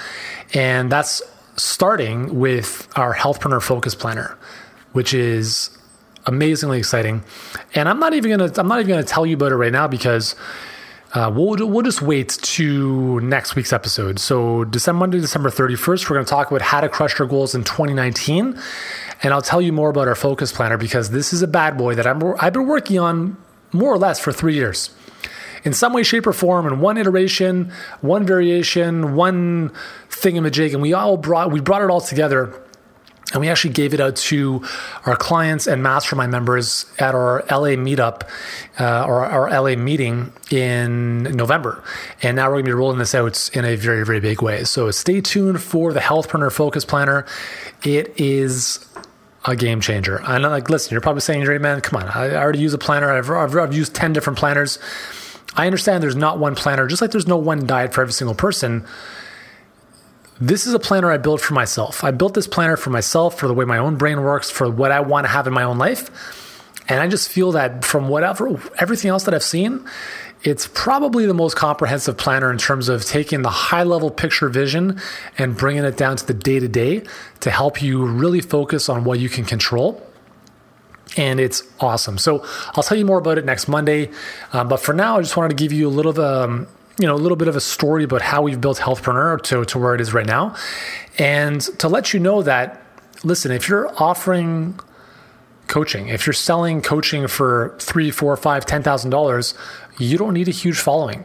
And 0.54 0.90
that's 0.90 1.20
starting 1.56 2.40
with 2.40 2.88
our 2.96 3.14
Healthpreneur 3.14 3.62
Focus 3.62 3.94
Planner, 3.94 4.36
which 4.94 5.12
is 5.12 5.76
amazingly 6.26 6.78
exciting. 6.78 7.22
And 7.74 7.88
I'm 7.88 7.98
not 8.00 8.14
even 8.14 8.30
gonna 8.30 8.52
I'm 8.56 8.68
not 8.68 8.80
even 8.80 8.88
gonna 8.88 9.04
tell 9.04 9.26
you 9.26 9.36
about 9.36 9.52
it 9.52 9.56
right 9.56 9.72
now 9.72 9.86
because 9.86 10.34
uh, 11.12 11.30
we'll 11.34 11.56
we'll 11.68 11.82
just 11.82 12.02
wait 12.02 12.30
to 12.30 13.20
next 13.20 13.54
week's 13.54 13.72
episode. 13.72 14.18
So 14.18 14.64
December 14.64 15.00
Monday, 15.00 15.20
December 15.20 15.50
31st, 15.50 16.08
we're 16.08 16.16
gonna 16.16 16.26
talk 16.26 16.50
about 16.50 16.62
how 16.62 16.80
to 16.80 16.88
crush 16.88 17.18
your 17.18 17.28
goals 17.28 17.54
in 17.54 17.64
2019, 17.64 18.58
and 19.22 19.34
I'll 19.34 19.42
tell 19.42 19.60
you 19.60 19.72
more 19.72 19.90
about 19.90 20.08
our 20.08 20.14
focus 20.14 20.52
planner 20.52 20.78
because 20.78 21.10
this 21.10 21.32
is 21.32 21.42
a 21.42 21.46
bad 21.48 21.76
boy 21.76 21.94
that 21.94 22.06
I'm 22.06 22.22
I've 22.40 22.52
been 22.52 22.66
working 22.66 22.98
on 22.98 23.36
more 23.72 23.92
or 23.92 23.98
less 23.98 24.18
for 24.18 24.32
three 24.32 24.54
years. 24.54 24.90
in 25.64 25.72
some 25.72 25.92
way, 25.92 26.02
shape, 26.02 26.26
or 26.26 26.32
form, 26.32 26.66
in 26.66 26.80
one 26.80 26.98
iteration, 26.98 27.72
one 28.00 28.26
variation, 28.26 29.14
one 29.14 29.72
thingamajig, 30.10 30.72
and 30.72 30.82
we 30.82 30.92
all 30.92 31.16
brought 31.16 31.50
we 31.50 31.60
brought 31.60 31.82
it 31.82 31.90
all 31.90 32.00
together 32.00 32.63
and 33.34 33.40
we 33.40 33.50
actually 33.50 33.74
gave 33.74 33.92
it 33.92 34.00
out 34.00 34.16
to 34.16 34.64
our 35.04 35.16
clients 35.16 35.66
and 35.66 35.82
mastermind 35.82 36.32
members 36.32 36.86
at 36.98 37.14
our 37.14 37.44
LA 37.50 37.76
meetup 37.76 38.22
uh, 38.80 39.04
or 39.04 39.26
our 39.26 39.50
LA 39.50 39.76
meeting 39.76 40.32
in 40.50 41.24
November. 41.24 41.84
And 42.22 42.36
now 42.36 42.46
we're 42.46 42.54
going 42.54 42.64
to 42.64 42.70
be 42.70 42.74
rolling 42.74 42.98
this 42.98 43.14
out 43.14 43.50
in 43.52 43.66
a 43.66 43.76
very, 43.76 44.06
very 44.06 44.20
big 44.20 44.40
way. 44.40 44.64
So 44.64 44.90
stay 44.90 45.20
tuned 45.20 45.60
for 45.60 45.92
the 45.92 46.00
Health 46.00 46.14
Healthpreneur 46.14 46.52
Focus 46.52 46.84
Planner. 46.84 47.26
It 47.82 48.18
is 48.20 48.86
a 49.44 49.56
game 49.56 49.80
changer. 49.80 50.22
I 50.22 50.38
know, 50.38 50.48
like, 50.48 50.70
listen, 50.70 50.92
you're 50.92 51.00
probably 51.00 51.20
saying, 51.20 51.44
"Great 51.44 51.60
man, 51.60 51.80
come 51.80 52.00
on! 52.02 52.08
I 52.08 52.34
already 52.36 52.60
use 52.60 52.72
a 52.72 52.78
planner. 52.78 53.10
I've, 53.10 53.28
I've, 53.28 53.56
I've 53.56 53.74
used 53.74 53.94
ten 53.94 54.12
different 54.12 54.38
planners. 54.38 54.78
I 55.56 55.66
understand 55.66 56.02
there's 56.02 56.16
not 56.16 56.38
one 56.38 56.54
planner, 56.54 56.86
just 56.86 57.02
like 57.02 57.10
there's 57.10 57.26
no 57.26 57.36
one 57.36 57.66
diet 57.66 57.92
for 57.92 58.00
every 58.00 58.12
single 58.12 58.34
person." 58.34 58.86
This 60.40 60.66
is 60.66 60.74
a 60.74 60.78
planner 60.78 61.10
I 61.10 61.18
built 61.18 61.40
for 61.40 61.54
myself. 61.54 62.02
I 62.02 62.10
built 62.10 62.34
this 62.34 62.46
planner 62.46 62.76
for 62.76 62.90
myself, 62.90 63.38
for 63.38 63.46
the 63.46 63.54
way 63.54 63.64
my 63.64 63.78
own 63.78 63.96
brain 63.96 64.22
works, 64.22 64.50
for 64.50 64.68
what 64.68 64.90
I 64.90 65.00
want 65.00 65.26
to 65.26 65.28
have 65.30 65.46
in 65.46 65.52
my 65.52 65.62
own 65.62 65.78
life. 65.78 66.10
And 66.88 67.00
I 67.00 67.08
just 67.08 67.30
feel 67.30 67.52
that 67.52 67.84
from 67.84 68.08
whatever 68.08 68.60
everything 68.78 69.10
else 69.10 69.24
that 69.24 69.34
I've 69.34 69.44
seen, 69.44 69.86
it's 70.42 70.66
probably 70.66 71.24
the 71.24 71.34
most 71.34 71.56
comprehensive 71.56 72.18
planner 72.18 72.50
in 72.50 72.58
terms 72.58 72.90
of 72.90 73.04
taking 73.04 73.42
the 73.42 73.50
high 73.50 73.84
level 73.84 74.10
picture 74.10 74.48
vision 74.50 75.00
and 75.38 75.56
bringing 75.56 75.84
it 75.84 75.96
down 75.96 76.16
to 76.16 76.26
the 76.26 76.34
day 76.34 76.60
to 76.60 76.68
day 76.68 77.02
to 77.40 77.50
help 77.50 77.80
you 77.80 78.04
really 78.04 78.42
focus 78.42 78.88
on 78.88 79.04
what 79.04 79.18
you 79.18 79.30
can 79.30 79.44
control. 79.44 80.06
And 81.16 81.40
it's 81.40 81.62
awesome. 81.80 82.18
So 82.18 82.44
I'll 82.74 82.82
tell 82.82 82.98
you 82.98 83.06
more 83.06 83.18
about 83.18 83.38
it 83.38 83.44
next 83.44 83.68
Monday. 83.68 84.10
Um, 84.52 84.68
but 84.68 84.78
for 84.78 84.92
now, 84.92 85.16
I 85.16 85.22
just 85.22 85.36
wanted 85.36 85.56
to 85.56 85.62
give 85.62 85.72
you 85.72 85.88
a 85.88 85.90
little 85.90 86.20
um, 86.20 86.66
you 86.98 87.06
know, 87.06 87.14
a 87.14 87.16
little 87.16 87.36
bit 87.36 87.48
of 87.48 87.56
a 87.56 87.60
story 87.60 88.04
about 88.04 88.22
how 88.22 88.42
we've 88.42 88.60
built 88.60 88.78
Healthpreneur 88.78 89.42
to, 89.42 89.64
to 89.64 89.78
where 89.78 89.94
it 89.94 90.00
is 90.00 90.14
right 90.14 90.26
now. 90.26 90.54
And 91.18 91.60
to 91.78 91.88
let 91.88 92.14
you 92.14 92.20
know 92.20 92.42
that, 92.42 92.80
listen, 93.24 93.50
if 93.50 93.68
you're 93.68 93.90
offering 94.00 94.78
coaching, 95.66 96.08
if 96.08 96.26
you're 96.26 96.34
selling 96.34 96.80
coaching 96.80 97.26
for 97.26 97.76
three, 97.80 98.10
four, 98.10 98.36
five, 98.36 98.64
ten 98.66 98.82
thousand 98.82 99.10
dollars, 99.10 99.54
you 99.98 100.18
don't 100.18 100.34
need 100.34 100.48
a 100.48 100.52
huge 100.52 100.78
following. 100.78 101.24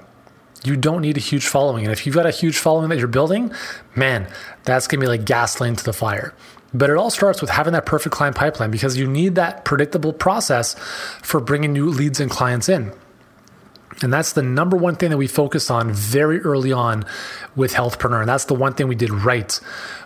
You 0.64 0.76
don't 0.76 1.02
need 1.02 1.18
a 1.18 1.22
huge 1.22 1.48
following. 1.48 1.86
And 1.86 1.94
if 1.94 2.06
you've 2.06 2.16
got 2.16 2.26
a 2.26 2.32
huge 2.32 2.58
following 2.58 2.90
that 2.90 2.98
you're 2.98 3.08
building, 3.08 3.54
man, 3.96 4.28
that's 4.64 4.88
gonna 4.88 5.02
be 5.02 5.08
like 5.08 5.26
gasoline 5.26 5.76
to 5.76 5.84
the 5.84 5.94
fire. 5.94 6.34
But 6.74 6.90
it 6.90 6.98
all 6.98 7.10
starts 7.10 7.42
with 7.42 7.50
having 7.50 7.74
that 7.74 7.86
perfect 7.86 8.14
client 8.14 8.36
pipeline 8.36 8.70
because 8.70 8.98
you 8.98 9.08
need 9.08 9.36
that 9.36 9.66
predictable 9.66 10.14
process 10.14 10.76
for 11.22 11.40
bringing 11.40 11.74
new 11.74 11.90
leads 11.90 12.20
and 12.20 12.30
clients 12.30 12.70
in. 12.70 12.94
And 14.02 14.14
that's 14.14 14.34
the 14.34 14.42
number 14.42 14.78
one 14.78 14.96
thing 14.96 15.10
that 15.10 15.18
we 15.18 15.28
focused 15.28 15.70
on 15.70 15.92
very 15.92 16.40
early 16.42 16.72
on 16.72 17.06
with 17.56 17.74
Healthpreneur. 17.74 18.22
And 18.22 18.30
that's 18.30 18.46
the 18.46 18.54
one 18.54 18.74
thing 18.74 18.88
we 18.88 18.96
did 18.96 19.12
right. 19.12 19.52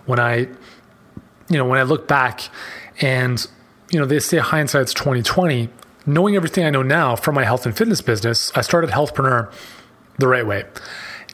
When 0.05 0.19
I, 0.19 0.47
you 1.50 1.57
know, 1.57 1.65
when 1.65 1.79
I 1.79 1.83
look 1.83 2.07
back 2.07 2.50
and, 3.01 3.45
you 3.91 4.00
know, 4.00 4.05
they 4.05 4.19
say 4.19 4.38
hindsight's 4.38 4.93
2020, 4.93 5.69
knowing 6.05 6.35
everything 6.35 6.65
I 6.65 6.69
know 6.69 6.81
now 6.81 7.15
from 7.15 7.35
my 7.35 7.43
health 7.43 7.65
and 7.65 7.77
fitness 7.77 8.01
business, 8.01 8.51
I 8.55 8.62
started 8.62 8.89
Healthpreneur 8.89 9.53
the 10.17 10.27
right 10.27 10.45
way. 10.45 10.65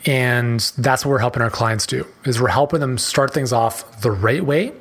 And 0.05 0.59
that's 0.77 1.05
what 1.05 1.11
we're 1.11 1.19
helping 1.19 1.41
our 1.41 1.49
clients 1.49 1.85
do 1.85 2.05
is 2.25 2.41
we're 2.41 2.49
helping 2.49 2.79
them 2.79 2.97
start 2.97 3.33
things 3.33 3.51
off 3.51 4.01
the 4.01 4.11
right 4.11 4.45
way 4.45 4.73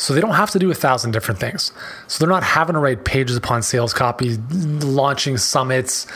so 0.00 0.14
they 0.14 0.20
don't 0.22 0.34
have 0.34 0.50
to 0.50 0.58
do 0.58 0.70
a 0.70 0.74
thousand 0.74 1.10
different 1.10 1.38
things. 1.38 1.72
So 2.06 2.24
they're 2.24 2.32
not 2.32 2.42
having 2.42 2.72
to 2.72 2.80
write 2.80 3.04
pages 3.04 3.36
upon 3.36 3.62
sales 3.62 3.92
copy, 3.92 4.38
launching 4.50 5.36
summits, 5.36 6.06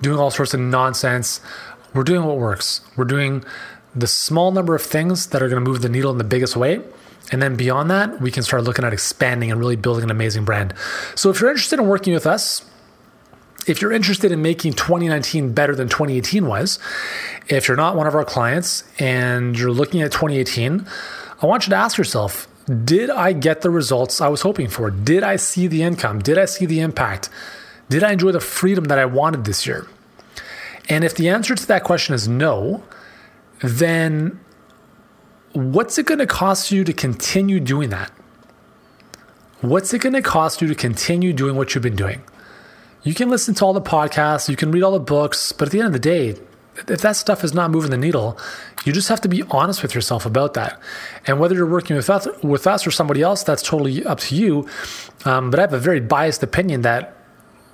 doing 0.00 0.18
all 0.18 0.30
sorts 0.30 0.54
of 0.54 0.60
nonsense. 0.60 1.42
We're 1.92 2.04
doing 2.04 2.24
what 2.24 2.38
works. 2.38 2.80
We're 2.96 3.04
doing 3.04 3.44
the 3.94 4.06
small 4.06 4.50
number 4.50 4.74
of 4.74 4.80
things 4.80 5.26
that 5.26 5.42
are 5.42 5.48
going 5.50 5.62
to 5.62 5.70
move 5.70 5.82
the 5.82 5.90
needle 5.90 6.10
in 6.10 6.16
the 6.16 6.24
biggest 6.24 6.56
way. 6.56 6.80
And 7.32 7.42
then 7.42 7.54
beyond 7.54 7.90
that, 7.90 8.18
we 8.18 8.30
can 8.30 8.42
start 8.42 8.64
looking 8.64 8.82
at 8.82 8.94
expanding 8.94 9.50
and 9.50 9.60
really 9.60 9.76
building 9.76 10.04
an 10.04 10.10
amazing 10.10 10.46
brand. 10.46 10.72
So 11.14 11.28
if 11.28 11.38
you're 11.38 11.50
interested 11.50 11.78
in 11.78 11.86
working 11.86 12.14
with 12.14 12.26
us, 12.26 12.64
if 13.66 13.82
you're 13.82 13.92
interested 13.92 14.32
in 14.32 14.40
making 14.40 14.72
2019 14.72 15.52
better 15.52 15.74
than 15.74 15.88
2018 15.88 16.46
was, 16.46 16.78
if 17.48 17.68
you're 17.68 17.76
not 17.76 17.94
one 17.94 18.06
of 18.06 18.14
our 18.14 18.24
clients 18.24 18.84
and 18.98 19.58
you're 19.58 19.70
looking 19.70 20.00
at 20.00 20.12
2018, 20.12 20.86
I 21.42 21.46
want 21.46 21.66
you 21.66 21.70
to 21.70 21.76
ask 21.76 21.98
yourself 21.98 22.48
did 22.66 23.10
I 23.10 23.32
get 23.32 23.60
the 23.60 23.70
results 23.70 24.20
I 24.20 24.28
was 24.28 24.40
hoping 24.42 24.68
for? 24.68 24.90
Did 24.90 25.22
I 25.22 25.36
see 25.36 25.66
the 25.66 25.82
income? 25.82 26.20
Did 26.20 26.38
I 26.38 26.46
see 26.46 26.66
the 26.66 26.80
impact? 26.80 27.28
Did 27.88 28.02
I 28.02 28.12
enjoy 28.12 28.32
the 28.32 28.40
freedom 28.40 28.84
that 28.84 28.98
I 28.98 29.04
wanted 29.04 29.44
this 29.44 29.66
year? 29.66 29.86
And 30.88 31.04
if 31.04 31.14
the 31.14 31.28
answer 31.28 31.54
to 31.54 31.66
that 31.66 31.84
question 31.84 32.14
is 32.14 32.26
no, 32.26 32.82
then 33.60 34.40
what's 35.52 35.98
it 35.98 36.06
going 36.06 36.18
to 36.18 36.26
cost 36.26 36.72
you 36.72 36.84
to 36.84 36.92
continue 36.92 37.60
doing 37.60 37.90
that? 37.90 38.10
What's 39.60 39.94
it 39.94 40.00
going 40.00 40.14
to 40.14 40.22
cost 40.22 40.60
you 40.60 40.68
to 40.68 40.74
continue 40.74 41.32
doing 41.32 41.56
what 41.56 41.74
you've 41.74 41.82
been 41.82 41.96
doing? 41.96 42.22
You 43.02 43.14
can 43.14 43.28
listen 43.28 43.54
to 43.56 43.64
all 43.64 43.72
the 43.74 43.82
podcasts, 43.82 44.48
you 44.48 44.56
can 44.56 44.70
read 44.70 44.82
all 44.82 44.92
the 44.92 45.00
books, 45.00 45.52
but 45.52 45.68
at 45.68 45.72
the 45.72 45.78
end 45.78 45.88
of 45.88 45.92
the 45.92 45.98
day, 45.98 46.36
if 46.76 47.00
that 47.00 47.16
stuff 47.16 47.44
is 47.44 47.54
not 47.54 47.70
moving 47.70 47.90
the 47.90 47.96
needle, 47.96 48.38
you 48.84 48.92
just 48.92 49.08
have 49.08 49.20
to 49.22 49.28
be 49.28 49.42
honest 49.50 49.82
with 49.82 49.94
yourself 49.94 50.26
about 50.26 50.54
that. 50.54 50.80
And 51.26 51.38
whether 51.38 51.54
you're 51.54 51.66
working 51.66 51.96
with 51.96 52.10
us, 52.10 52.26
with 52.42 52.66
us 52.66 52.86
or 52.86 52.90
somebody 52.90 53.22
else, 53.22 53.42
that's 53.42 53.62
totally 53.62 54.04
up 54.04 54.20
to 54.20 54.34
you. 54.34 54.68
Um, 55.24 55.50
but 55.50 55.58
I 55.58 55.62
have 55.62 55.72
a 55.72 55.78
very 55.78 56.00
biased 56.00 56.42
opinion 56.42 56.82
that 56.82 57.16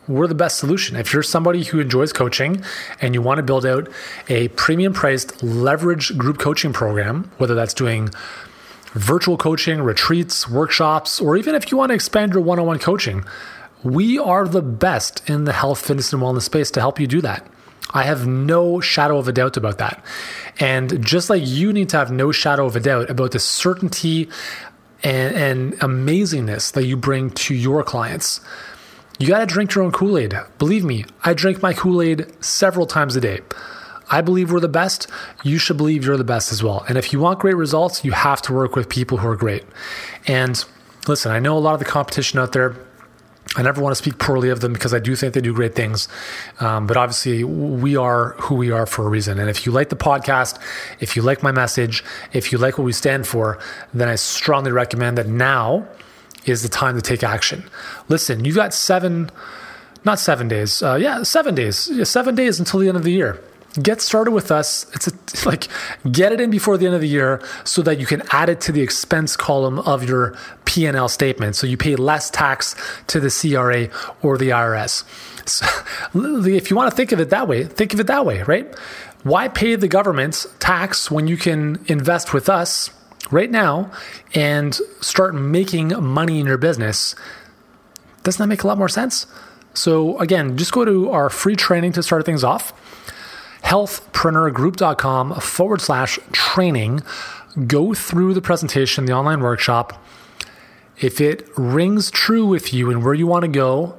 we're 0.07 0.26
the 0.26 0.35
best 0.35 0.59
solution. 0.59 0.97
If 0.97 1.12
you're 1.12 1.23
somebody 1.23 1.62
who 1.62 1.80
enjoys 1.80 2.12
coaching 2.12 2.62
and 3.00 3.14
you 3.14 3.23
want 3.23 3.38
to 3.38 3.42
build 3.42 3.64
out 3.64 3.88
a 4.28 4.49
premium 4.49 4.92
priced 4.92 5.42
leverage 5.42 6.16
group 6.19 6.38
coaching 6.38 6.73
program, 6.73 7.30
whether 7.38 7.54
that's 7.54 7.75
doing 7.75 8.11
virtual 8.92 9.37
coaching, 9.37 9.80
retreats, 9.80 10.49
workshops, 10.49 11.21
or 11.21 11.37
even 11.37 11.54
if 11.54 11.71
you 11.71 11.78
want 11.78 11.90
to 11.90 11.95
expand 11.95 12.33
your 12.33 12.42
one 12.42 12.59
on 12.59 12.66
one 12.66 12.78
coaching, 12.78 13.25
we 13.83 14.19
are 14.19 14.47
the 14.47 14.62
best 14.62 15.28
in 15.28 15.45
the 15.45 15.52
health, 15.52 15.80
fitness, 15.87 16.12
and 16.12 16.21
wellness 16.21 16.42
space 16.42 16.71
to 16.73 16.80
help 16.80 16.99
you 16.99 17.07
do 17.07 17.21
that. 17.21 17.47
I 17.92 18.04
have 18.04 18.26
no 18.26 18.80
shadow 18.80 19.18
of 19.18 19.28
a 19.28 19.32
doubt 19.32 19.56
about 19.56 19.78
that. 19.78 20.04
And 20.59 21.04
just 21.04 21.30
like 21.30 21.42
you 21.44 21.73
need 21.73 21.88
to 21.90 21.97
have 21.97 22.11
no 22.11 22.32
shadow 22.32 22.66
of 22.66 22.76
a 22.76 22.80
doubt 22.80 23.11
about 23.11 23.32
the 23.32 23.38
certainty 23.38 24.28
and, 25.02 25.35
and 25.35 25.73
amazingness 25.80 26.73
that 26.73 26.85
you 26.85 26.97
bring 26.97 27.30
to 27.30 27.54
your 27.54 27.82
clients, 27.82 28.40
you 29.18 29.28
got 29.28 29.40
to 29.40 29.47
drink 29.47 29.75
your 29.75 29.85
own 29.85 29.92
Kool 29.92 30.16
Aid. 30.18 30.35
Believe 30.59 30.85
me, 30.85 31.04
I 31.25 31.35
drink 31.35 31.62
my 31.62 31.73
Kool 31.75 32.00
Aid 32.00 32.26
several 32.42 32.87
times 32.87 33.16
a 33.16 33.20
day. 33.20 33.40
I 34.11 34.23
believe 34.23 34.50
we're 34.50 34.61
the 34.61 34.68
best. 34.68 35.09
You 35.44 35.59
should 35.59 35.76
believe 35.76 36.04
you're 36.04 36.16
the 36.16 36.25
best 36.25 36.52
as 36.52 36.62
well. 36.62 36.85
And 36.88 36.99
if 36.99 37.12
you 37.12 37.20
want 37.20 37.38
great 37.38 37.56
results, 37.56 38.04
you 38.04 38.12
have 38.12 38.42
to 38.42 38.52
work 38.52 38.75
with 38.75 38.88
people 38.88 39.18
who 39.18 39.28
are 39.28 39.37
great. 39.37 39.64
And 40.26 40.64
listen, 41.06 41.30
I 41.30 41.38
know 41.38 41.56
a 41.56 41.61
lot 41.61 41.75
of 41.75 41.78
the 41.78 41.87
competition 41.87 42.38
out 42.38 42.52
there 42.52 42.75
I 43.57 43.62
never 43.62 43.83
want 43.83 43.90
to 43.90 43.97
speak 43.97 44.19
poorly 44.19 44.50
of 44.50 44.61
them 44.61 44.73
because 44.73 44.95
I 44.95 45.00
do 45.00 45.16
think 45.16 45.35
they 45.35 45.40
do 45.40 45.52
great 45.52 45.75
things. 45.75 46.07
Um, 46.61 46.87
but 46.87 46.97
obviously, 46.97 47.42
we 47.42 47.97
are 47.97 48.35
who 48.38 48.54
we 48.54 48.71
are 48.71 48.87
for 48.87 49.04
a 49.04 49.09
reason. 49.09 49.40
And 49.40 49.50
if 49.50 49.66
you 49.66 49.73
like 49.73 49.88
the 49.88 49.97
podcast, 49.97 50.59
if 51.00 51.16
you 51.16 51.23
like 51.23 51.42
my 51.42 51.50
message, 51.50 52.04
if 52.33 52.52
you 52.52 52.59
like 52.59 52.78
what 52.78 52.85
we 52.85 52.92
stand 52.92 53.26
for, 53.26 53.59
then 53.92 54.09
I 54.09 54.14
strongly 54.14 54.71
recommend 54.71 55.19
that 55.19 55.26
now 55.26 55.88
is 56.45 56.62
the 56.62 56.69
time 56.69 56.95
to 56.95 57.02
take 57.02 57.25
action. 57.25 57.64
Listen, 58.09 58.45
you've 58.45 58.54
got 58.54 58.73
seven, 58.73 59.30
not 60.04 60.21
seven 60.21 60.47
days, 60.47 60.80
uh, 60.80 60.95
yeah, 60.95 61.25
seven 61.25 61.57
days, 61.57 62.09
seven 62.09 62.37
days 62.37 62.61
until 62.61 62.78
the 62.78 62.88
end 62.88 62.97
of 62.97 63.02
the 63.02 63.12
year 63.12 63.42
get 63.81 64.00
started 64.00 64.33
with 64.33 64.50
us. 64.50 64.87
It's 64.95 65.09
a, 65.09 65.49
like 65.49 65.69
get 66.11 66.33
it 66.33 66.41
in 66.41 66.50
before 66.50 66.77
the 66.77 66.87
end 66.87 66.95
of 66.95 67.00
the 67.00 67.09
year 67.09 67.43
so 67.65 67.83
that 67.83 67.99
you 67.99 68.07
can 68.07 68.23
add 68.31 68.49
it 68.49 68.61
to 68.62 68.73
the 68.73 68.83
expense 68.83 69.37
column 69.37 69.79
of 69.81 70.09
your 70.09 70.37
P&L 70.65 71.09
statement. 71.09 71.57
So 71.57 71.67
you 71.67 71.77
pay 71.77 71.97
less 71.97 72.31
tax 72.31 72.75
to 73.09 73.21
the 73.21 73.31
CRA 73.31 73.89
or 74.23 74.39
the 74.39 74.50
IRS. 74.50 75.05
So, 75.50 75.67
if 76.47 76.71
you 76.71 76.77
want 76.77 76.91
to 76.91 76.97
think 76.97 77.11
of 77.11 77.19
it 77.19 77.31
that 77.31 77.49
way, 77.49 77.65
think 77.65 77.93
of 77.93 77.99
it 77.99 78.07
that 78.07 78.25
way, 78.25 78.43
right? 78.43 78.73
Why 79.25 79.49
pay 79.49 79.75
the 79.75 79.89
government 79.89 80.47
tax 80.61 81.11
when 81.11 81.27
you 81.27 81.37
can 81.37 81.85
invest 81.89 82.33
with 82.33 82.49
us 82.49 82.91
right 83.33 83.50
now 83.50 83.91
and 84.33 84.75
start 85.00 85.35
making 85.35 85.89
money 86.00 86.39
in 86.39 86.47
your 86.47 86.59
business? 86.59 87.17
Doesn't 88.23 88.41
that 88.41 88.47
make 88.47 88.62
a 88.62 88.69
lot 88.69 88.79
more 88.79 88.89
sense? 88.89 89.27
So 89.75 90.19
again, 90.21 90.57
just 90.57 90.73
go 90.73 90.85
to 90.85 91.11
our 91.11 91.31
free 91.31 91.57
training 91.57 91.93
to 91.93 92.03
start 92.03 92.25
things 92.25 92.45
off 92.45 92.73
healthpreneurgroup.com 93.71 95.35
forward 95.37 95.81
slash 95.81 96.19
training. 96.33 97.03
Go 97.69 97.95
through 97.95 98.35
the 98.35 98.43
presentation, 98.43 99.05
the 99.05 99.12
online 99.12 99.41
workshop. 99.41 100.05
If 100.99 101.21
it 101.21 101.49
rings 101.57 102.11
true 102.11 102.45
with 102.47 102.75
you 102.75 102.91
and 102.91 103.05
where 103.05 103.15
you 103.15 103.29
want 103.29 103.43
to 103.43 103.49
go, 103.49 103.97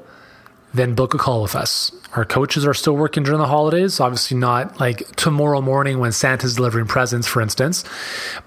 then 0.74 0.94
book 0.94 1.14
a 1.14 1.18
call 1.18 1.42
with 1.42 1.56
us. 1.56 1.92
Our 2.16 2.26
coaches 2.26 2.66
are 2.66 2.74
still 2.74 2.98
working 2.98 3.24
during 3.24 3.40
the 3.40 3.48
holidays, 3.48 4.02
obviously 4.02 4.38
not 4.38 4.80
like 4.80 5.16
tomorrow 5.16 5.62
morning 5.62 6.00
when 6.00 6.12
Santa's 6.12 6.56
delivering 6.56 6.88
presents, 6.88 7.28
for 7.28 7.42
instance. 7.42 7.86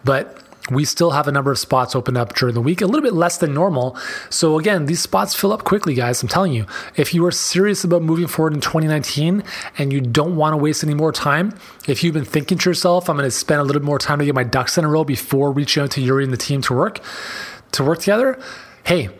But 0.04 0.38
we 0.70 0.84
still 0.84 1.10
have 1.10 1.28
a 1.28 1.32
number 1.32 1.50
of 1.50 1.58
spots 1.58 1.94
open 1.94 2.16
up 2.16 2.34
during 2.34 2.54
the 2.54 2.60
week, 2.60 2.80
a 2.80 2.86
little 2.86 3.02
bit 3.02 3.12
less 3.12 3.36
than 3.36 3.52
normal. 3.52 3.98
So, 4.30 4.58
again, 4.58 4.86
these 4.86 5.00
spots 5.00 5.34
fill 5.34 5.52
up 5.52 5.64
quickly, 5.64 5.92
guys. 5.92 6.22
I'm 6.22 6.28
telling 6.28 6.54
you, 6.54 6.64
if 6.96 7.12
you 7.12 7.24
are 7.26 7.30
serious 7.30 7.84
about 7.84 8.02
moving 8.02 8.26
forward 8.26 8.54
in 8.54 8.60
2019 8.60 9.44
and 9.76 9.92
you 9.92 10.00
don't 10.00 10.36
want 10.36 10.54
to 10.54 10.56
waste 10.56 10.82
any 10.82 10.94
more 10.94 11.12
time, 11.12 11.58
if 11.86 12.02
you've 12.02 12.14
been 12.14 12.24
thinking 12.24 12.56
to 12.56 12.70
yourself, 12.70 13.10
I'm 13.10 13.16
going 13.16 13.26
to 13.26 13.30
spend 13.30 13.60
a 13.60 13.64
little 13.64 13.80
bit 13.80 13.86
more 13.86 13.98
time 13.98 14.18
to 14.20 14.24
get 14.24 14.34
my 14.34 14.44
ducks 14.44 14.78
in 14.78 14.84
a 14.84 14.88
row 14.88 15.04
before 15.04 15.52
reaching 15.52 15.82
out 15.82 15.90
to 15.92 16.00
Yuri 16.00 16.24
and 16.24 16.32
the 16.32 16.38
team 16.38 16.62
to 16.62 16.74
work, 16.74 17.00
to 17.72 17.84
work 17.84 17.98
together, 17.98 18.40
hey, 18.84 19.10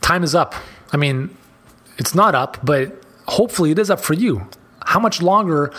time 0.00 0.22
is 0.22 0.36
up. 0.36 0.54
I 0.92 0.96
mean, 0.96 1.36
it's 1.98 2.14
not 2.14 2.36
up, 2.36 2.58
but 2.64 3.02
hopefully 3.26 3.72
it 3.72 3.78
is 3.78 3.90
up 3.90 4.00
for 4.00 4.14
you. 4.14 4.48
How 4.86 5.00
much 5.00 5.20
longer 5.20 5.72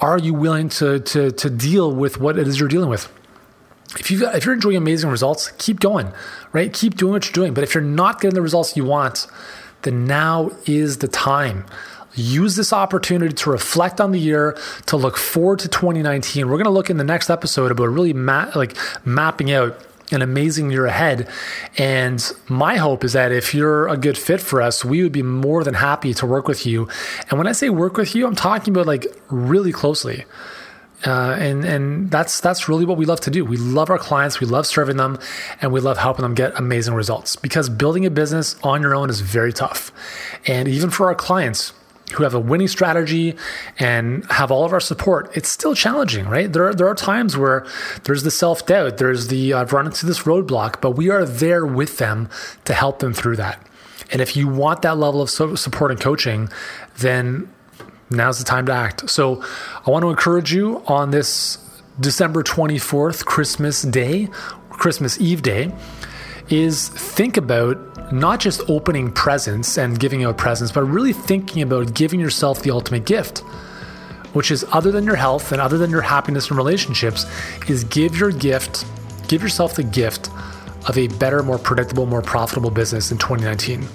are 0.00 0.18
you 0.18 0.32
willing 0.32 0.70
to, 0.70 1.00
to, 1.00 1.30
to 1.32 1.50
deal 1.50 1.92
with 1.94 2.18
what 2.18 2.38
it 2.38 2.48
is 2.48 2.58
you're 2.58 2.68
dealing 2.68 2.88
with? 2.88 3.12
If 3.96 4.10
you 4.10 4.28
if 4.28 4.44
you're 4.44 4.54
enjoying 4.54 4.76
amazing 4.76 5.10
results, 5.10 5.50
keep 5.58 5.80
going, 5.80 6.12
right? 6.52 6.72
Keep 6.72 6.96
doing 6.96 7.12
what 7.12 7.24
you're 7.26 7.32
doing. 7.32 7.54
But 7.54 7.64
if 7.64 7.74
you're 7.74 7.82
not 7.82 8.20
getting 8.20 8.34
the 8.34 8.42
results 8.42 8.76
you 8.76 8.84
want, 8.84 9.26
then 9.82 10.06
now 10.06 10.50
is 10.66 10.98
the 10.98 11.08
time. 11.08 11.64
Use 12.14 12.56
this 12.56 12.72
opportunity 12.72 13.32
to 13.32 13.50
reflect 13.50 14.00
on 14.00 14.12
the 14.12 14.18
year, 14.18 14.58
to 14.86 14.96
look 14.96 15.16
forward 15.16 15.60
to 15.60 15.68
2019. 15.68 16.48
We're 16.48 16.56
going 16.56 16.64
to 16.64 16.70
look 16.70 16.90
in 16.90 16.96
the 16.96 17.04
next 17.04 17.30
episode 17.30 17.70
about 17.70 17.86
really 17.86 18.12
ma- 18.12 18.50
like 18.56 18.76
mapping 19.06 19.52
out 19.52 19.80
an 20.10 20.22
amazing 20.22 20.70
year 20.70 20.86
ahead. 20.86 21.28
And 21.76 22.32
my 22.48 22.76
hope 22.76 23.04
is 23.04 23.12
that 23.12 23.30
if 23.30 23.54
you're 23.54 23.88
a 23.88 23.96
good 23.96 24.18
fit 24.18 24.40
for 24.40 24.60
us, 24.60 24.84
we 24.84 25.02
would 25.02 25.12
be 25.12 25.22
more 25.22 25.62
than 25.64 25.74
happy 25.74 26.14
to 26.14 26.26
work 26.26 26.48
with 26.48 26.66
you. 26.66 26.88
And 27.30 27.38
when 27.38 27.46
I 27.46 27.52
say 27.52 27.68
work 27.70 27.96
with 27.96 28.14
you, 28.14 28.26
I'm 28.26 28.34
talking 28.34 28.74
about 28.74 28.86
like 28.86 29.06
really 29.28 29.72
closely. 29.72 30.24
Uh, 31.06 31.36
and 31.38 31.64
and 31.64 32.10
that's 32.10 32.40
that's 32.40 32.68
really 32.68 32.84
what 32.84 32.96
we 32.96 33.06
love 33.06 33.20
to 33.20 33.30
do. 33.30 33.44
We 33.44 33.56
love 33.56 33.88
our 33.88 33.98
clients, 33.98 34.40
we 34.40 34.46
love 34.46 34.66
serving 34.66 34.96
them, 34.96 35.18
and 35.62 35.72
we 35.72 35.80
love 35.80 35.96
helping 35.96 36.22
them 36.22 36.34
get 36.34 36.58
amazing 36.58 36.94
results. 36.94 37.36
Because 37.36 37.68
building 37.68 38.04
a 38.04 38.10
business 38.10 38.56
on 38.64 38.82
your 38.82 38.94
own 38.96 39.08
is 39.08 39.20
very 39.20 39.52
tough, 39.52 39.92
and 40.46 40.66
even 40.66 40.90
for 40.90 41.06
our 41.06 41.14
clients 41.14 41.72
who 42.12 42.22
have 42.22 42.34
a 42.34 42.40
winning 42.40 42.68
strategy 42.68 43.36
and 43.78 44.24
have 44.30 44.50
all 44.50 44.64
of 44.64 44.72
our 44.72 44.80
support, 44.80 45.30
it's 45.36 45.48
still 45.48 45.74
challenging, 45.74 46.26
right? 46.26 46.52
There 46.52 46.68
are, 46.68 46.74
there 46.74 46.88
are 46.88 46.94
times 46.94 47.36
where 47.36 47.66
there's 48.04 48.22
the 48.22 48.30
self 48.30 48.66
doubt, 48.66 48.98
there's 48.98 49.28
the 49.28 49.52
I've 49.52 49.72
run 49.72 49.86
into 49.86 50.06
this 50.06 50.20
roadblock, 50.20 50.80
but 50.80 50.92
we 50.92 51.10
are 51.10 51.24
there 51.24 51.66
with 51.66 51.98
them 51.98 52.28
to 52.64 52.74
help 52.74 52.98
them 52.98 53.12
through 53.12 53.36
that. 53.36 53.64
And 54.10 54.22
if 54.22 54.36
you 54.36 54.48
want 54.48 54.82
that 54.82 54.96
level 54.96 55.20
of 55.20 55.30
support 55.30 55.90
and 55.90 56.00
coaching, 56.00 56.48
then 56.96 57.52
now's 58.10 58.38
the 58.38 58.44
time 58.44 58.66
to 58.66 58.72
act. 58.72 59.08
So 59.10 59.42
I 59.86 59.90
want 59.90 60.02
to 60.02 60.10
encourage 60.10 60.52
you 60.52 60.82
on 60.86 61.10
this 61.10 61.58
December 62.00 62.42
24th, 62.42 63.24
Christmas 63.24 63.82
Day, 63.82 64.28
Christmas 64.70 65.20
Eve 65.20 65.42
Day, 65.42 65.72
is 66.48 66.88
think 66.88 67.36
about 67.36 68.12
not 68.12 68.40
just 68.40 68.62
opening 68.70 69.12
presents 69.12 69.76
and 69.76 69.98
giving 69.98 70.24
out 70.24 70.38
presents, 70.38 70.72
but 70.72 70.84
really 70.84 71.12
thinking 71.12 71.62
about 71.62 71.94
giving 71.94 72.20
yourself 72.20 72.62
the 72.62 72.70
ultimate 72.70 73.04
gift, 73.04 73.40
which 74.32 74.50
is 74.50 74.64
other 74.72 74.90
than 74.90 75.04
your 75.04 75.16
health 75.16 75.52
and 75.52 75.60
other 75.60 75.76
than 75.76 75.90
your 75.90 76.00
happiness 76.00 76.48
and 76.48 76.56
relationships, 76.56 77.26
is 77.68 77.84
give 77.84 78.16
your 78.16 78.30
gift, 78.30 78.86
give 79.28 79.42
yourself 79.42 79.74
the 79.74 79.82
gift 79.82 80.30
of 80.88 80.96
a 80.96 81.08
better, 81.08 81.42
more 81.42 81.58
predictable, 81.58 82.06
more 82.06 82.22
profitable 82.22 82.70
business 82.70 83.10
in 83.10 83.18
2019. 83.18 83.86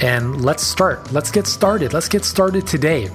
And 0.00 0.44
let's 0.44 0.62
start. 0.62 1.12
Let's 1.12 1.30
get 1.30 1.46
started. 1.46 1.92
Let's 1.92 2.08
get 2.08 2.24
started 2.24 2.66
today. 2.66 3.08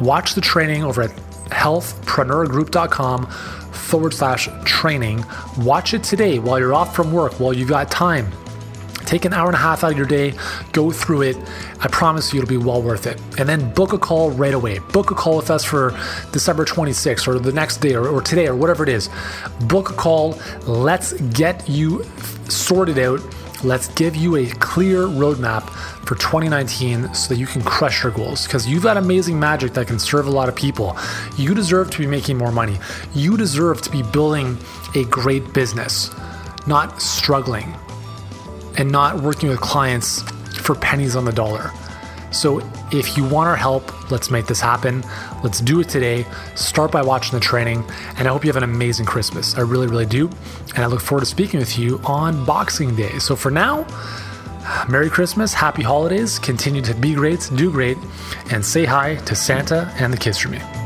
Watch 0.00 0.34
the 0.34 0.40
training 0.40 0.84
over 0.84 1.02
at 1.02 1.10
healthpreneurgroup.com 1.50 3.26
forward 3.26 4.14
slash 4.14 4.48
training. 4.64 5.24
Watch 5.58 5.94
it 5.94 6.02
today 6.02 6.38
while 6.38 6.58
you're 6.58 6.74
off 6.74 6.94
from 6.94 7.12
work, 7.12 7.38
while 7.38 7.52
you've 7.52 7.68
got 7.68 7.90
time. 7.90 8.30
Take 9.04 9.26
an 9.26 9.34
hour 9.34 9.46
and 9.46 9.54
a 9.54 9.58
half 9.58 9.84
out 9.84 9.92
of 9.92 9.98
your 9.98 10.06
day, 10.06 10.32
go 10.72 10.90
through 10.90 11.22
it. 11.22 11.36
I 11.80 11.88
promise 11.88 12.32
you 12.32 12.40
it'll 12.40 12.48
be 12.48 12.56
well 12.56 12.82
worth 12.82 13.06
it. 13.06 13.20
And 13.38 13.48
then 13.48 13.72
book 13.74 13.92
a 13.92 13.98
call 13.98 14.30
right 14.30 14.54
away. 14.54 14.78
Book 14.78 15.10
a 15.10 15.14
call 15.14 15.36
with 15.36 15.50
us 15.50 15.62
for 15.62 15.90
December 16.32 16.64
26th 16.64 17.28
or 17.28 17.38
the 17.38 17.52
next 17.52 17.78
day 17.78 17.94
or, 17.94 18.08
or 18.08 18.22
today 18.22 18.46
or 18.46 18.56
whatever 18.56 18.82
it 18.82 18.88
is. 18.88 19.10
Book 19.66 19.90
a 19.90 19.94
call. 19.94 20.38
Let's 20.66 21.12
get 21.12 21.68
you 21.68 22.04
sorted 22.48 22.98
out 22.98 23.20
Let's 23.64 23.88
give 23.88 24.14
you 24.14 24.36
a 24.36 24.46
clear 24.46 25.04
roadmap 25.04 25.70
for 26.06 26.16
2019 26.16 27.14
so 27.14 27.32
that 27.32 27.40
you 27.40 27.46
can 27.46 27.62
crush 27.62 28.02
your 28.02 28.12
goals 28.12 28.44
because 28.44 28.68
you've 28.68 28.82
got 28.82 28.98
amazing 28.98 29.40
magic 29.40 29.72
that 29.72 29.86
can 29.86 29.98
serve 29.98 30.26
a 30.26 30.30
lot 30.30 30.50
of 30.50 30.54
people. 30.54 30.98
You 31.38 31.54
deserve 31.54 31.90
to 31.92 31.98
be 31.98 32.06
making 32.06 32.36
more 32.36 32.52
money. 32.52 32.78
You 33.14 33.38
deserve 33.38 33.80
to 33.80 33.90
be 33.90 34.02
building 34.02 34.58
a 34.94 35.04
great 35.04 35.54
business, 35.54 36.10
not 36.66 37.00
struggling 37.00 37.74
and 38.76 38.92
not 38.92 39.22
working 39.22 39.48
with 39.48 39.62
clients 39.62 40.20
for 40.60 40.74
pennies 40.74 41.16
on 41.16 41.24
the 41.24 41.32
dollar. 41.32 41.70
So, 42.34 42.60
if 42.90 43.16
you 43.16 43.24
want 43.24 43.48
our 43.48 43.56
help, 43.56 44.10
let's 44.10 44.30
make 44.30 44.46
this 44.46 44.60
happen. 44.60 45.02
Let's 45.42 45.60
do 45.60 45.80
it 45.80 45.88
today. 45.88 46.26
Start 46.54 46.90
by 46.90 47.02
watching 47.02 47.32
the 47.32 47.40
training, 47.40 47.84
and 48.16 48.26
I 48.26 48.30
hope 48.32 48.44
you 48.44 48.48
have 48.48 48.56
an 48.56 48.68
amazing 48.68 49.06
Christmas. 49.06 49.56
I 49.56 49.60
really, 49.60 49.86
really 49.86 50.06
do. 50.06 50.28
And 50.74 50.84
I 50.84 50.86
look 50.86 51.00
forward 51.00 51.20
to 51.20 51.26
speaking 51.26 51.60
with 51.60 51.78
you 51.78 52.00
on 52.04 52.44
Boxing 52.44 52.94
Day. 52.96 53.18
So, 53.18 53.36
for 53.36 53.50
now, 53.50 53.86
Merry 54.88 55.10
Christmas, 55.10 55.54
Happy 55.54 55.82
Holidays, 55.82 56.38
continue 56.38 56.82
to 56.82 56.94
be 56.94 57.14
great, 57.14 57.50
do 57.54 57.70
great, 57.70 57.98
and 58.50 58.64
say 58.64 58.84
hi 58.84 59.16
to 59.16 59.34
Santa 59.34 59.92
and 59.98 60.12
the 60.12 60.18
kids 60.18 60.38
for 60.38 60.48
me. 60.48 60.83